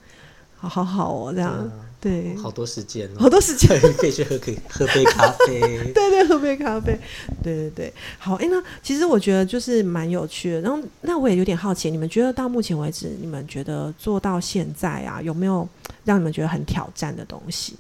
[0.55, 1.71] 好好好哦，这样。
[2.01, 5.59] 对，好多时间，好多时间 可以去喝，可以喝杯咖啡。
[5.93, 6.99] 对对，喝杯咖啡。
[7.43, 8.33] 对对对，好。
[8.37, 10.61] 哎，那其实我觉得就是蛮有趣的。
[10.61, 15.69] 然后，那我也有点好奇，你们觉得到目前为止，你们觉得做到现在啊，有没有
[16.03, 17.75] 让你们觉得很挑战的东西？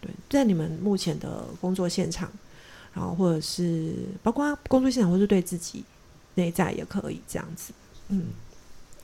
[0.00, 2.30] 对，在你们目前的工作现场，
[2.94, 5.82] 然后或者是包括工作现场，或是对自己
[6.36, 7.72] 内在也可以这样子。
[8.10, 8.26] 嗯。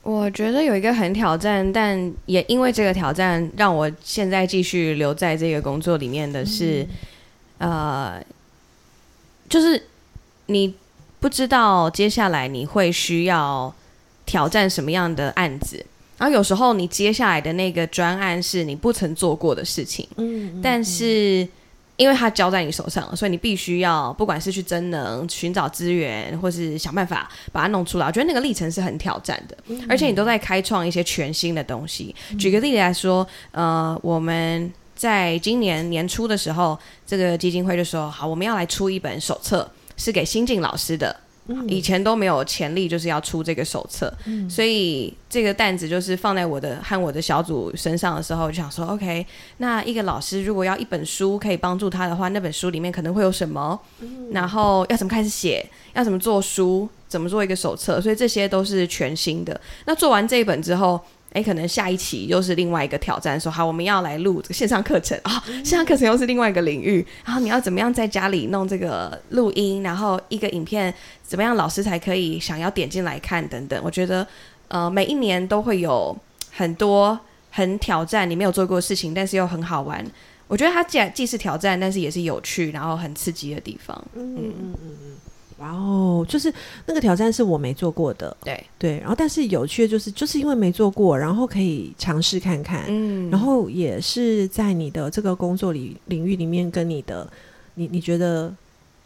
[0.03, 6.87] 我觉得有一个很挑战，但也因为这个挑战，让我现在继续留在这个工作里面的是，
[7.57, 8.23] 呃，
[9.49, 9.83] 就是
[10.45, 10.73] 你
[11.19, 13.73] 不知道接下来你会需要
[14.25, 15.85] 挑战什么样的案子，
[16.17, 21.45] 然后有时候你接下来的那个专案是你不曾做过的事情，嗯，但是
[21.97, 28.05] 因为它交在你手上，所以你必须要不管是去真能、寻找资源，或是想办法把它弄出来。
[28.05, 29.57] 我觉得那个历程是很挑战的，
[29.89, 32.15] 而且你都在开创一些全新的东西。
[32.39, 41.15] 举个例子来说，呃，我们在今年年初的时候，这个基金会就说：“好，我们要来出一本手册，是给新进老师的。”
[41.67, 44.13] 以前都没有潜力，就是要出这个手册，
[44.49, 49.25] 所以这个担子就是放在我的和我的小组身上的时候，就想说，OK，
[49.57, 53.79] 那一个老师如果要一本书可以帮助他的话，那本书里面可能会有什么？
[54.31, 55.65] 然后要怎么开始写？
[55.93, 56.87] 要怎么做书？
[57.07, 58.01] 怎么做一个手册？
[58.01, 59.59] 所以这些都是全新的。
[59.85, 60.99] 那做完这一本之后。
[61.37, 73.79] 哎，可能下一期又是另外一个挑战，说好我们要来录这个线上课程啊，线上课程又是另外一个领域，然后你要怎么样在家里弄这个录音，然后一个影片怎么样老师才可以想要点进来看等等。
[73.83, 74.25] 我觉得
[74.69, 76.17] 呃，每一年都会有
[76.51, 77.19] 很多
[77.51, 80.03] 很挑战你没有做过的事情，但是又很好玩。
[80.47, 83.95] 我觉得它既然既是挑战，但是也是有趣，然后很刺激的地方。
[84.15, 85.17] 嗯嗯嗯嗯。
[85.59, 86.53] 哇哦，就是
[86.85, 88.63] 那个挑战是我没做过的，对。
[88.77, 97.27] 对，然后但是有趣的就是，就是因为没做过，然后可以尝试看看，嗯，然后也是在你的这个工作里领域里面，跟你的
[97.73, 98.53] 你你觉得，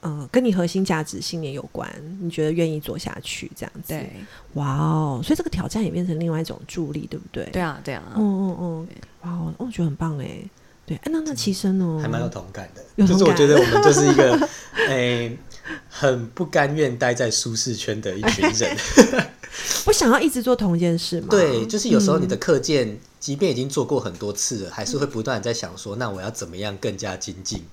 [0.01, 4.09] 呃，跟你核心价值信念有关，你觉得愿意做下去这样子，对，
[4.55, 7.45] 哇哦，所以这个挑战也变成另外一种助力，对不对？
[7.53, 8.87] 对啊，对啊，嗯嗯嗯，
[9.21, 10.27] 哇哦，我觉得很棒哎，
[10.85, 11.99] 对，哎，那那齐生呢？
[12.01, 14.49] 还蛮有同感的，就是我觉得我们就是一个，
[14.89, 15.31] 哎。
[15.89, 18.77] 很不甘愿待在舒适圈的一群人，
[19.85, 21.27] 不想要一直做同一件事吗？
[21.29, 27.65] 对，就是有时候你的课件，即便已经做过很多次了，还是会不断在想说，那我要怎么样更加精进？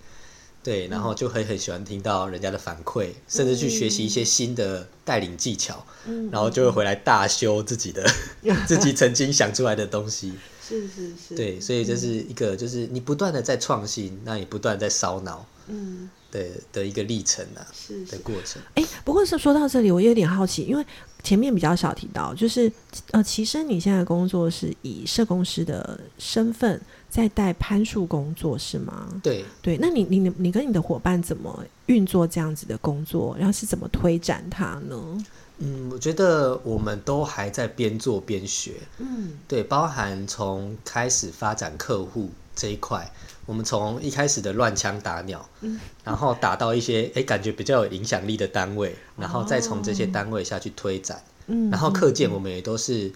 [0.61, 5.87] 对，然后就会很喜欢听到人家的反馈，甚至去学习一些新的带领技巧，
[6.31, 8.05] 然后就会回来大修自己的
[8.67, 10.35] 自己曾经想出来的东西。
[10.69, 15.47] 是是是，对，所以这是一个，就是你不断的在创新，那你不断在烧脑。
[15.69, 16.11] 嗯。
[16.31, 18.61] 的的一个历程啊，是的过程。
[18.75, 20.85] 哎，不过是说到这里，我有点好奇，因为
[21.23, 22.71] 前面比较少提到，就是
[23.11, 29.09] 呃，其实你现在工作是以社工师的身份在带攀树工作是吗？
[29.23, 35.25] 对对，那你你你跟你的伙伴怎么运作这样子的工作，然后是怎么推展它呢？
[35.61, 38.75] 嗯，我觉得我们都还在边做边学。
[38.99, 43.11] 嗯，对，包含从开始发展客户这一块。
[43.49, 53.11] 我们从一开始的乱枪打鸟，嗯，然后打到一些哎感觉比较有影响力的单位，然后再从这些单位下去推展，嗯，然后课件我们也都是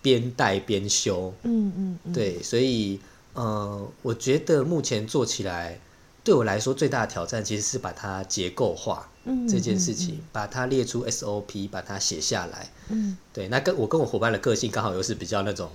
[0.00, 3.00] 边带边修，嗯嗯，对，所以
[3.32, 5.80] 呃，我觉得目前做起来
[6.22, 15.68] 对我来说最大的挑战其实是把它结构化，嗯，这件事情把它列出 SOP，把它写下来，嗯，对，那跟我跟我伙伴的个性刚好又是比较那种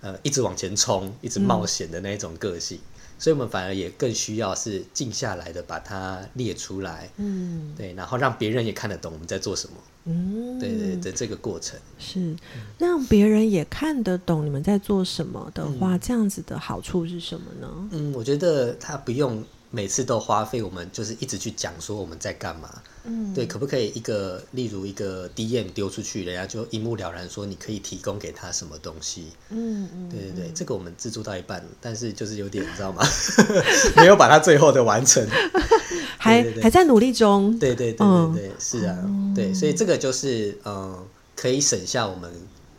[0.00, 2.78] 呃一直往前冲、一直冒险的那种个性。
[3.18, 11.78] 所以，我们反而也更需要是静下来的，把它列出来，嗯，对，然后让别人也看得懂我们在做什么，嗯，对对的这个过程。
[11.98, 12.36] 是。
[12.78, 17.88] 让别人也看得懂你们在做什么的话，这样子的好处是什么呢？
[17.92, 19.42] 嗯，我觉得他不用。
[19.70, 33.02] 每次都花费我们就是一直去讲说我们在干嘛，嗯，对，可不可以一个例如一个 DM 丢出去，人家就一目了然说你可以提供给他什么东西，嗯嗯，对对对，这个我们自助到一半，但是就是有点你知道吗？
[33.96, 35.26] 没有把它最后的完成，
[36.18, 38.96] 还还在努力中，对对对对对，是啊，
[39.34, 41.04] 对，所以这个就是嗯，
[41.36, 42.30] 可以省下我们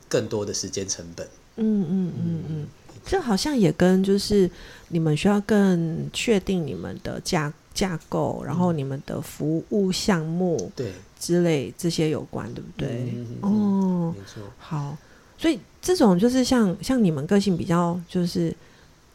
[0.09, 2.67] 更多的时间成本，嗯嗯嗯嗯。
[3.07, 4.49] 这好像也跟就是
[4.87, 13.13] 你们需要更确定你们的架架构，然后你们的服务项目对之类这些有关，对不对？
[13.41, 14.41] 哦，没错。
[14.57, 14.97] 好，
[15.37, 18.55] 所以这种就是像像你们个性比较就是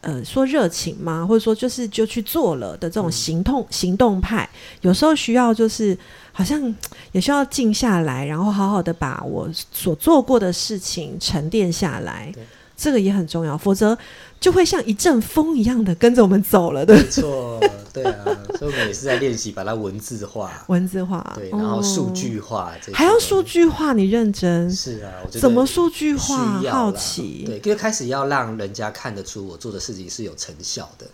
[0.01, 1.25] 呃说热情吗？
[1.25, 4.49] 或者说就是就去做了的这种行动行动派，
[4.81, 5.97] 有时候需要就是
[6.31, 6.73] 好像
[7.11, 12.31] 也需要静下来，然后好好的把我所做过的事情沉淀下来。
[12.77, 13.95] 这个也很重要，否则
[14.41, 16.83] 就会像一阵风一样的跟着我们走了。
[16.85, 17.59] 没错，
[17.93, 18.25] 对啊，
[18.57, 24.69] 所以我们也是在练习把它文字化，文字化，对，然后数据化，还要数据化，你认真？
[24.69, 26.59] 是啊，我觉得怎么数据化？
[26.71, 31.05] 好奇，对，因为开始要让人家看得出我做的事情是有成效的。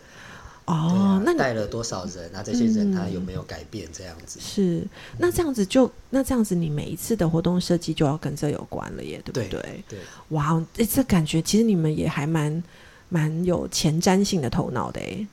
[0.64, 2.30] 哦，那带了多少人？
[2.34, 3.88] 那这些人他有没有改变？
[3.92, 4.86] 这样子是，
[5.18, 9.84] 那这样子就那这样子，你每一次的活动设计就要跟这有关了耶，对不对？
[9.88, 10.00] 对，
[10.30, 12.62] 哇，这感觉其实你们也还蛮
[13.10, 15.28] 蛮有前瞻性的头脑的哎，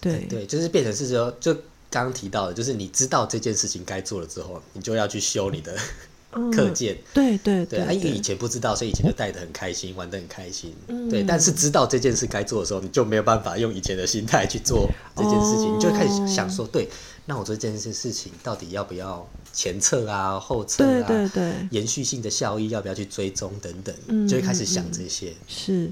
[0.00, 1.52] 对对，就是变成是说，就
[1.90, 5.76] 刚刚提到的，就是你知道这件事情该做了之后，你就要去修你的
[6.50, 6.96] 课件。
[7.12, 10.74] 对对对，因为以前不知道，所以以前就带的很开心，玩的很开心。
[11.10, 16.88] 对，但是知道这件事该做的时候，你就没有办法用以前的心态去做这件事情，你就开始想说，对，
[17.26, 21.06] 那我做这件事事情到底要不要前测啊、后测啊？
[21.06, 25.34] 对对对，延续性的效益要不要去追踪等等，就会开始想这些。
[25.46, 25.90] 是，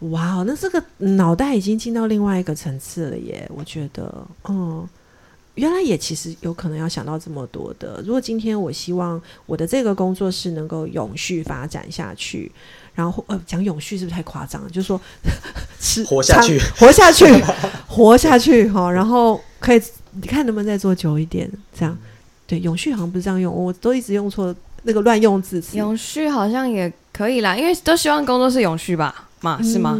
[0.00, 3.48] 哇，那这个脑袋已经进到另外一个层次了耶！
[3.54, 4.86] 我觉得，嗯。
[5.54, 7.98] 原来也其实有可能要想到这么多的。
[8.04, 12.52] 如果今天我希望我的这个工作室能够永续发展下去，
[12.94, 14.68] 然后呃，讲永续是不是太夸张了？
[14.68, 15.00] 就是说，
[15.80, 17.24] 吃活下去，活下去，
[17.86, 18.92] 活下去 哈。
[18.92, 19.80] 然后可以，
[20.20, 21.50] 你看能不能再做久一点？
[21.74, 21.96] 这样
[22.46, 25.78] 对，永续好像不是这样用，我都一直用错那个乱用字词。
[25.78, 29.25] 永续好像也可以啦，因为都希望工作室永续吧。
[29.40, 29.98] 嘛是吗？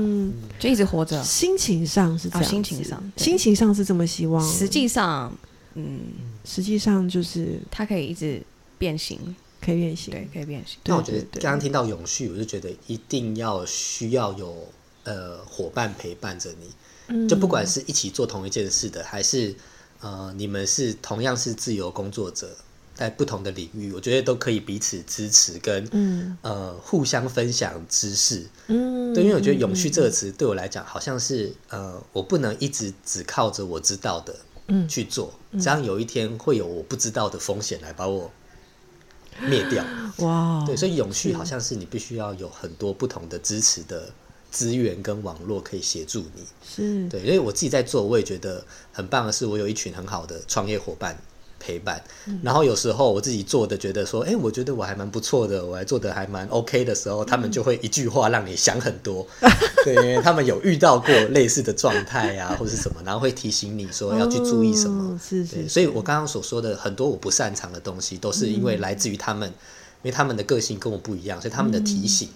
[0.59, 1.23] 就一直活着。
[1.23, 4.43] 心情上是这样，心情上，心情上是这么希望。
[4.53, 5.33] 实际上，
[5.75, 6.01] 嗯，
[6.45, 8.43] 实际上就是它可以一直
[8.79, 9.19] 变形，
[9.61, 10.79] 可以变形，对，可以变形。
[10.85, 14.69] 那我觉得刚刚听到永续，我就觉得一定要需要有
[15.05, 16.51] 呃伙伴陪伴着
[17.09, 19.55] 你，就不管是一起做同一件事的，还是
[20.01, 22.57] 呃你们是同样是自由工作者。
[22.97, 28.47] 在不同的领域，我觉得都可以彼此支持，跟呃互相分享知识。
[28.69, 34.35] 嗯，对，因为我觉得“永续”这个词对我来讲，好像是呃，我不能一直只靠着我知道的
[34.89, 38.31] 去做，这样有一天会有我不知道的风险来把我
[39.43, 39.85] 灭掉。
[40.27, 44.11] 哇，对，所以永续好像是你必须要有很多不同的支持的
[44.51, 46.43] 资源跟网络可以协助你。
[46.67, 51.15] 是对，因为我自己在做，我也觉得很棒的是，我有一群很好的创业伙伴。
[51.59, 52.03] 陪伴，
[52.43, 59.27] 然后有时候我自己做的觉得说，哎，我觉得我还蛮不错的，我还做的还蛮 OK 的时候，他们就会一句话让你想很多，
[59.85, 65.69] 对，他们有遇到过类似的状态啊， 或者是什么，然后会提醒你说要去注意什么，是是。
[65.69, 69.55] 所以我刚刚所说的很多我不擅长的东西，都是因为来自于他们，因
[70.05, 72.29] 为他们的个性跟我不一样，所以他们的提醒，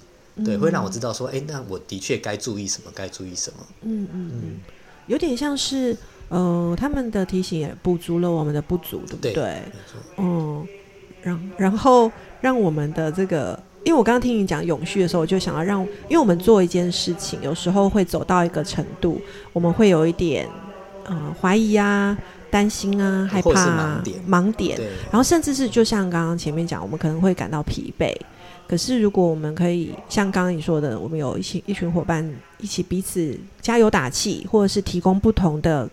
[0.44, 3.66] 对，会让我知道说，哎，那我的确该注意什么，该注意什么。
[3.82, 4.30] 嗯嗯。
[4.32, 4.60] 嗯，
[5.06, 5.96] 有点像是。
[6.30, 9.62] 呃，他们的提醒也补足了我们的不足，对不对？
[10.16, 10.64] 嗯，
[11.22, 12.10] 然然后
[12.40, 19.20] 让我们的这个，因为我刚刚听你讲永续的时候，我就想要让，因为我们做一件事情，有时候会走到一个程度，
[19.52, 20.48] 我们会有一点
[21.04, 22.16] 呃怀疑啊、
[22.48, 28.16] 担心啊、害怕盲点，盲点，然后甚至是就像刚刚前面讲，我们可能会感到疲惫。
[28.68, 32.24] 可是，如果我们可以像刚刚你说的，我们有一些一群伙伴
[32.58, 35.90] 一起彼此加油打气，或者是提供不同的。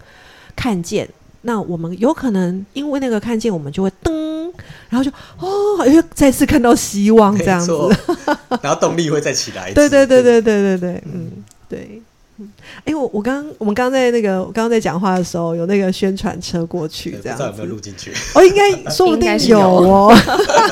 [0.57, 1.07] 看见，
[1.43, 4.51] 那我们有可能因为那个看见，我们就会噔，
[4.89, 7.71] 然后就哦，又再次看到希望这样子，
[8.61, 9.71] 然后动力会再起来。
[9.71, 11.31] 对对对对对对对，嗯，
[11.69, 12.01] 对，
[12.39, 12.51] 嗯，
[12.83, 18.11] 哎，我我刚我们刚在那个刚刚在讲话的时候，有那个宣传车过去，这样有没有录进去？
[18.33, 20.13] 哦，应该说不定有哦。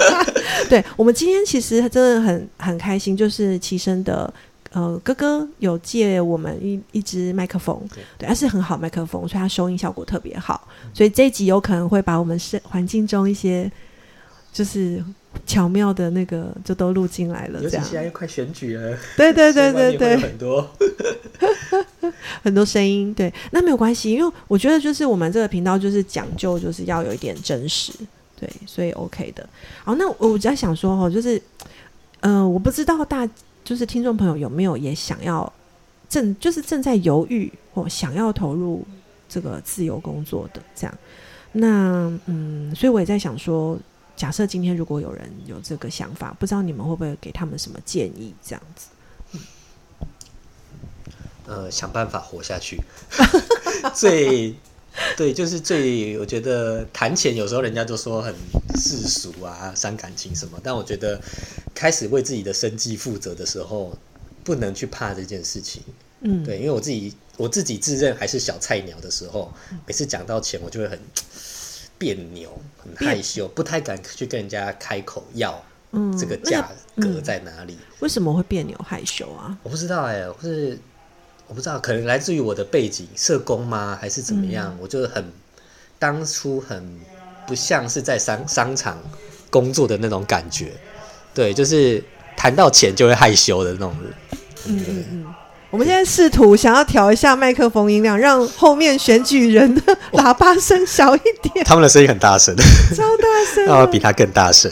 [0.68, 4.34] 对，我们今天其实真的很很开心，就是齐声的。
[4.76, 7.82] 呃，哥哥有借我们一一支麦克风，
[8.18, 10.68] 对，它是很好麦克风，所以它收音效果特别好。
[10.94, 13.72] 所以这一集有可能会把我们是环境中一些
[14.52, 15.02] 就是
[15.46, 17.62] 巧妙的那个就都录进来了。
[17.62, 20.70] 这样，现在又快选举了，对对对对对， 很多
[22.44, 27.94] 很多声音，对，那没有关系，因为我觉得就是我们这个频道就是讲究就是要有一点真实，
[28.38, 29.48] 对，所以 OK 的。
[29.86, 31.42] 好，那我在想说哦，就是，
[32.20, 33.26] 嗯，我不知道大。
[33.66, 35.52] 就是听众朋友有没有也想要
[36.08, 38.86] 正就是正在犹豫或想要投入
[39.28, 40.98] 这个自由工作的这样？
[41.52, 43.78] 那嗯，所以我也在想说，
[44.16, 48.34] 假设今天如果有人有这个想法，不知道你们会不会给他们什么建议？
[48.44, 48.88] 这样子，
[49.34, 49.40] 嗯
[51.48, 52.80] 呃，想办法活下去。
[53.96, 54.54] 最
[55.18, 58.34] 对，就是最我觉得谈钱有时候人家都说很
[58.80, 61.20] 世俗啊，伤感情什么，但我觉得。
[61.76, 63.94] 开始为自己的生计负责的时候，
[64.46, 65.84] 不能去怕这件事情。
[66.22, 69.52] 嗯，对，因为我自己我自己自认还是小菜鸟的时候，
[69.86, 70.98] 每次讲到钱，我就会很
[72.00, 75.62] 别扭、很害羞，不太敢去跟人家开口要
[76.18, 76.66] 这个价
[76.96, 77.78] 格在哪里。
[78.00, 79.58] 为什么会别扭害羞啊？
[79.62, 80.80] 我不知道哎，或是
[81.48, 83.98] 我不知道，可能来自于我的背景，社工吗？
[84.02, 84.76] 还是怎么样？
[84.82, 85.24] 我就很
[86.00, 87.00] 当初很
[87.48, 88.98] 不像是在商商场
[89.50, 90.72] 工作的那种感觉。
[91.34, 92.04] 对，就是
[92.36, 94.14] 谈到钱就会害羞的那种人。
[94.68, 95.26] 嗯嗯嗯，
[95.70, 101.64] 我们现在试图想要调一下麦克风音量，让后面选举人的喇叭声小一点。
[101.64, 102.56] 他们的声音很大声，
[102.96, 104.72] 超大声，那 我比他更大声。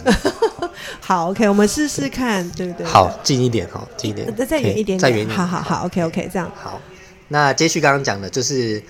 [1.05, 2.87] 好，OK，我们试试看，对不对？
[2.87, 5.37] 好，近一点，好，近一点，再再远一点，再远一点。
[5.37, 6.49] 好好好，OK，OK，这样。
[6.55, 6.79] 好，
[7.27, 8.81] 那接续刚刚讲的，就是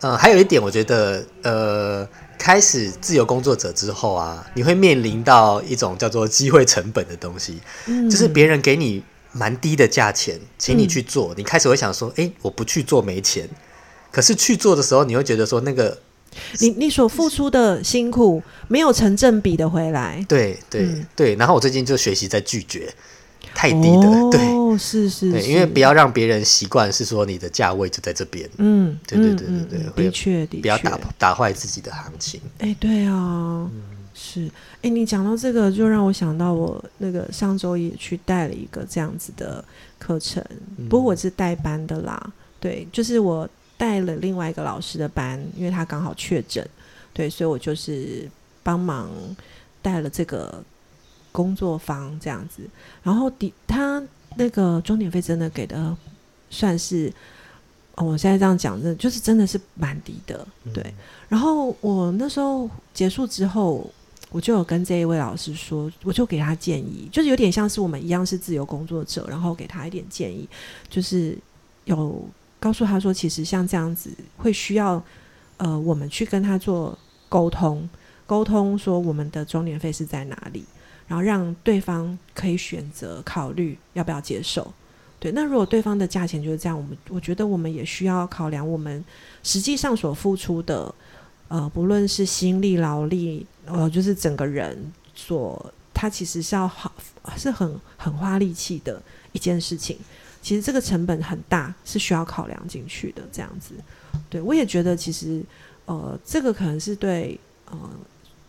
[0.00, 2.08] 呃，还有一点，我觉得呃。
[2.38, 7.60] 开始自由工作者之后啊，你会面临到一种叫做机会成本的东西，
[8.10, 9.00] 就是别人给你
[9.30, 13.48] 蛮低的价钱，请你去做，你开始会想说，哎，我不去做没钱，
[14.10, 15.96] 可是去做的时候，你会觉得说那个。
[16.60, 21.34] 你你所付出的辛苦没有成正比的回来，对对对。
[21.36, 22.92] 然后我最近就学习在拒绝
[23.54, 32.40] 太低的，对，是是，对，因为不要让别人习惯是说你的价位就在这边，嗯，对对对对对，的确的确，不要打打坏自己的行情。
[32.58, 33.70] 哎，对啊，
[34.14, 39.62] 是，哎，你讲到这个，就让我想到我那个上周也去带了一个这样子的
[39.98, 40.42] 课程，
[40.88, 43.48] 不过我是代班的啦，对，就是我。
[43.82, 46.64] 带了另外一个老师的班，因为他刚好确诊，
[47.12, 48.30] 对，所以我就是
[48.62, 49.10] 帮忙
[49.82, 50.62] 带了这个
[51.32, 52.62] 工作坊这样子。
[53.02, 54.00] 然后，底他
[54.36, 55.96] 那个钟点费真的给的
[56.48, 57.12] 算是，
[57.96, 60.94] 我现在这样讲，的，就是真的是蛮低的，对。
[61.28, 63.90] 然后我那时候结束之后，
[64.30, 70.48] 我就有跟这一位老师说，我就给他建议，就是有点像是我们一样是自由工作者，然后给他一点建议，
[70.88, 71.36] 就是
[71.86, 72.24] 有。
[72.62, 75.02] 告诉他说，其实像这样子会需要，
[75.56, 76.96] 呃，我们去跟他做
[77.28, 77.88] 沟通，
[78.24, 80.64] 沟通说我们的终点费是在哪里，
[81.08, 84.72] 然后让对方可以选择考虑要不要接受。
[85.18, 89.04] 对，那如果对方的价钱就是这样，我们我觉得我们也需要考量我们
[89.42, 90.94] 实际上所付出的，
[91.48, 96.92] 呃，不论是心力、劳力，呃，就是整个人所，他其实是要好，
[97.36, 99.02] 是很很花力气的
[99.32, 99.98] 一件事情。
[100.42, 103.22] 其实这个成本很大，是需要考量进去的。
[103.32, 103.74] 这样子，
[104.28, 105.40] 对我也觉得，其实
[105.86, 107.38] 呃，这个可能是对
[107.70, 107.78] 呃，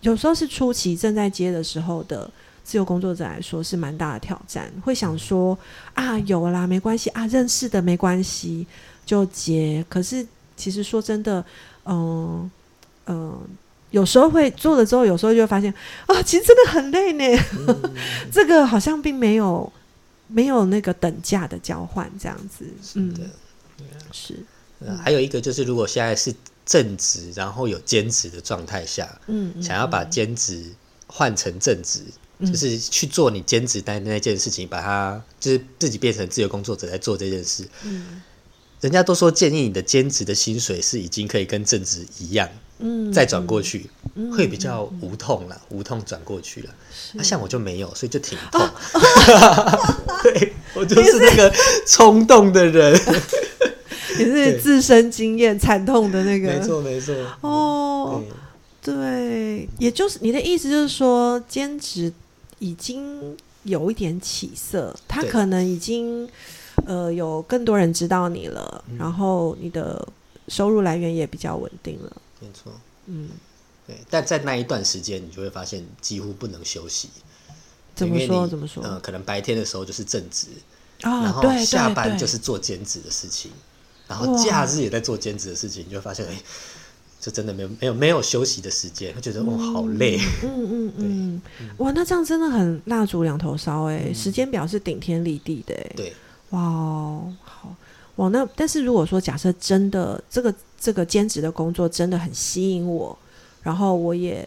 [0.02, 2.28] 有时候是初期正在接的时候的
[2.64, 4.74] 自由工作者来说是蛮大的挑战。
[4.84, 5.56] 会想说
[5.94, 8.66] 啊，有啦，没关系啊，认识的没关系
[9.06, 9.86] 就接。
[9.88, 10.26] 可是
[10.58, 11.46] 其实说真的，
[11.86, 12.50] 嗯
[13.06, 13.39] 嗯，
[13.91, 15.72] 有时候会做了之后，有时候就会发现
[16.08, 17.44] 啊，其实真的很累呢。
[18.32, 19.72] 这个好像并没有。
[20.34, 22.66] 没有那个等价的交换，这样子，
[22.96, 23.14] 嗯，
[24.12, 24.44] 是。
[25.02, 26.34] 还有一个就是，如果现在是
[26.66, 30.66] 正职，然后有兼职的状态下，嗯，想要把兼职
[31.08, 32.02] 换成正职，
[32.40, 38.22] 就是去做你兼职的那件事情，把它就是自己变成自由工作者来做这件事，嗯，
[38.82, 42.50] 人家都说建议你的兼职的薪水是已经可以跟正职一样。
[42.80, 43.90] 嗯，再转过去
[44.36, 46.70] 会比较无痛了，无痛转过去了。
[47.14, 48.62] 那像我就没有，所以就挺痛。
[50.24, 51.54] 对，我就是那个
[51.88, 53.00] 冲动的人，
[54.20, 56.48] 也是自身经验惨痛的那个。
[56.48, 57.14] 没错，没错。
[57.42, 58.22] 哦，
[58.82, 62.12] 对，也就是你的意思就是说，兼职
[62.60, 66.28] 已经有一点起色，他可能已经
[66.86, 70.06] 呃有更多人知道你了，然后你的
[70.48, 72.12] 收入来源也比较稳定了。
[72.44, 72.74] 没错，
[73.06, 73.30] 嗯，
[73.88, 77.10] 对，但在那一段时间，你就会发现几乎不能休息。
[77.96, 78.46] 怎么说？
[78.46, 78.84] 怎么说？
[78.86, 80.48] 嗯，可能白天的时候就是正职，
[81.00, 83.52] 然后下班就是做兼职的事情，
[84.10, 86.38] 然后假日也在做兼职的事情，你就会发现，哎，
[87.22, 90.20] 就真的没有没有没有休息的时间，会觉得哦，好累。
[90.44, 91.41] 嗯嗯嗯，
[91.78, 95.94] 哇，那这样真的很蜡烛两头烧哎，时间表是顶天立地的哎。
[95.96, 96.14] 对，
[96.50, 96.60] 哇，
[97.44, 97.74] 好
[98.18, 100.54] 哇，那但是如果说假设真的这个。
[100.84, 103.18] 这个兼职的工作真的很吸引我，
[103.62, 104.46] 然后我也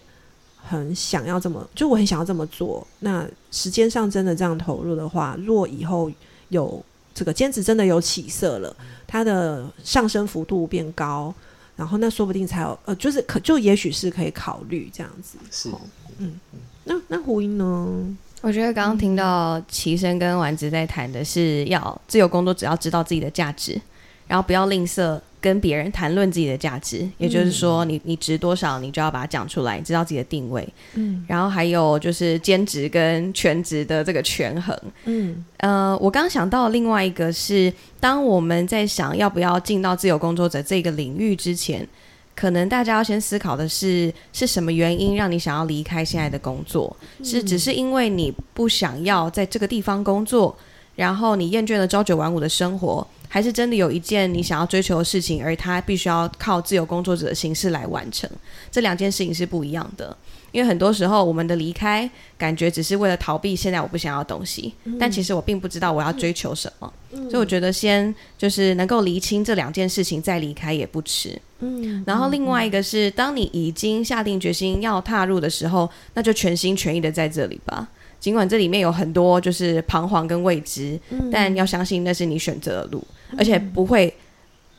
[0.58, 2.86] 很想要这么，就我很想要这么做。
[3.00, 6.12] 那时间上真的这样投入的话，若以后
[6.50, 6.84] 有
[7.14, 8.76] 这个兼职真的有起色了，
[9.06, 11.32] 它的上升幅度变高，
[11.74, 15.38] 然后那说不定才有呃，就是可就也许是可以考虑这样子。
[15.50, 15.70] 是，
[16.18, 16.38] 嗯，
[16.84, 18.14] 那那胡英呢？
[18.42, 23.80] 我觉得刚刚听到齐生跟丸子在谈的是要自由工作，只要知道自己的价值，
[24.28, 25.18] 然后不要吝啬。
[25.46, 30.68] 跟别人谈论自己的价值，也就是说，你你值多少，你就要把它讲出来，知道自己的定位。
[30.94, 34.76] 嗯，然后还有就是兼职跟全职的这个权衡。
[35.04, 41.86] 嗯，呃，我刚想到另外一个是，当我们在想要不要进到自由工作者这个领域之前，
[42.34, 46.96] 可能大家要先思考的是，是什么原因让你想要离开现在的工作？
[47.22, 50.58] 是只是因为你不想要在这个地方工作，
[50.96, 53.06] 然后你厌倦了朝九晚五的生活？
[53.28, 58.30] 还是真的有一件你想要追求的事情，而它必须要靠自由工作者的形式来完成。
[58.70, 60.16] 这两件事情是不一样的，
[60.52, 66.90] 因为很多时候我们的离开感觉只是为了逃避现在我不想要的东西，但其实我并不知道我要追求什么。
[67.10, 71.38] 所以我觉得先就是能够厘清这两件事情再离开也不迟。
[71.58, 77.88] 嗯，然后另外一个是，当你已经下定决心要踏入的时候，那就全心全意的在这里吧。
[78.26, 80.98] 尽管这里面有很多就是彷徨跟未知，
[81.30, 83.06] 但要相信那是你选择的路，
[83.38, 84.12] 而且不会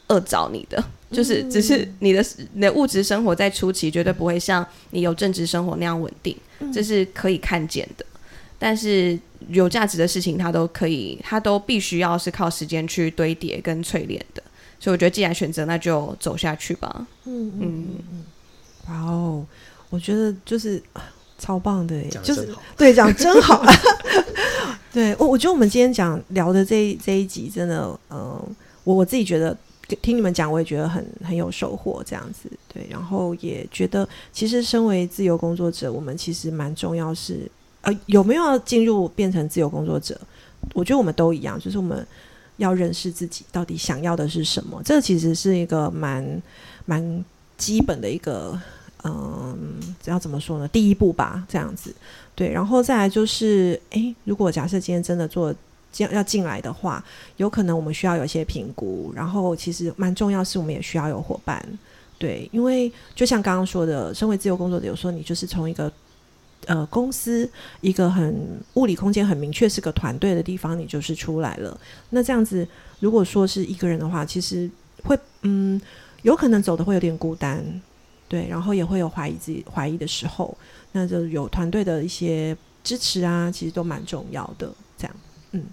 [0.09, 0.83] 饿着你的。
[1.13, 2.21] 就是只是你的
[2.51, 6.35] 你的物质生活在初期绝对不会像你有正职生活那样稳定，
[6.73, 8.05] 这是可以看见的。
[8.59, 9.17] 但是
[9.47, 14.43] 有价值的事情，它都可以，它都必须要是靠时间去堆叠跟淬炼的。
[14.77, 17.07] 所以我觉得，既然选择，那就走下去吧。
[17.23, 18.25] 嗯嗯嗯。
[18.89, 19.45] 哇哦，
[19.89, 20.83] 我觉得就是
[21.37, 23.63] 超棒的，就是对讲真好。
[24.91, 28.41] 对 我，我觉得我们今天讲聊的这这一集，真的，嗯，
[28.83, 29.55] 我我自己觉得
[30.01, 32.03] 听你们讲，我也觉得很很有收获。
[32.05, 37.49] 这样子，对，然后也觉得，其实身为自由工作者，我们其实蛮重要是。
[37.81, 40.19] 呃，有没有要进入变成自由工作者？
[40.73, 42.05] 我觉得我们都一样，就是我们
[42.57, 44.81] 要认识自己到底想要的是什么。
[44.83, 46.41] 这其实是一个蛮
[46.85, 47.23] 蛮
[47.55, 48.59] 基本的一个，
[49.03, 50.67] 嗯，要怎么说呢？
[50.67, 51.93] 第一步吧，这样子。
[52.35, 55.53] 对，然后再来就是，诶，如果假设今天真的做
[55.97, 57.03] 要要进来的话，
[57.37, 59.11] 有可能我们需要有一些评估。
[59.15, 61.63] 然后其实蛮重要是，我们也需要有伙伴。
[62.19, 65.91] 对，因为就像刚刚说的，身为自由工作者，有时候你就是从一个
[66.65, 67.49] 呃，公司
[67.81, 71.79] 一个很物理空间很明确是个团队的地方，你就是出来了。
[72.09, 72.67] 那这样子，
[72.99, 74.69] 如果说是一个人的话，其实
[75.03, 75.79] 会嗯，
[76.23, 77.63] 有可能走的会有点孤单，
[78.27, 80.55] 对，然后也会有怀疑自己怀疑的时候，
[80.91, 84.71] 那就有团队的一些支持啊，其实都蛮重要的。
[84.97, 85.15] 这样，
[85.51, 85.63] 嗯，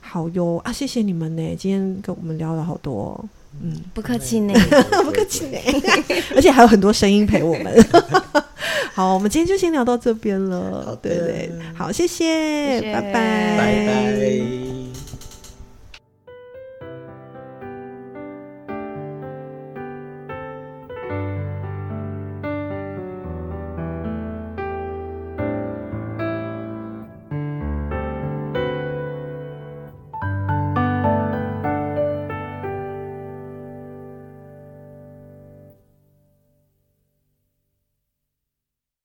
[0.00, 3.22] 好哟啊，谢谢你们呢，今天跟我们聊了好多，
[3.60, 4.54] 嗯， 不客气呢，
[5.04, 5.58] 不客气呢，
[6.36, 7.74] 而且还有很多声音陪我们。
[8.94, 10.86] 好，我们今天就先聊到这边了。
[10.86, 14.87] 好，对对，好，谢谢，拜拜，拜拜。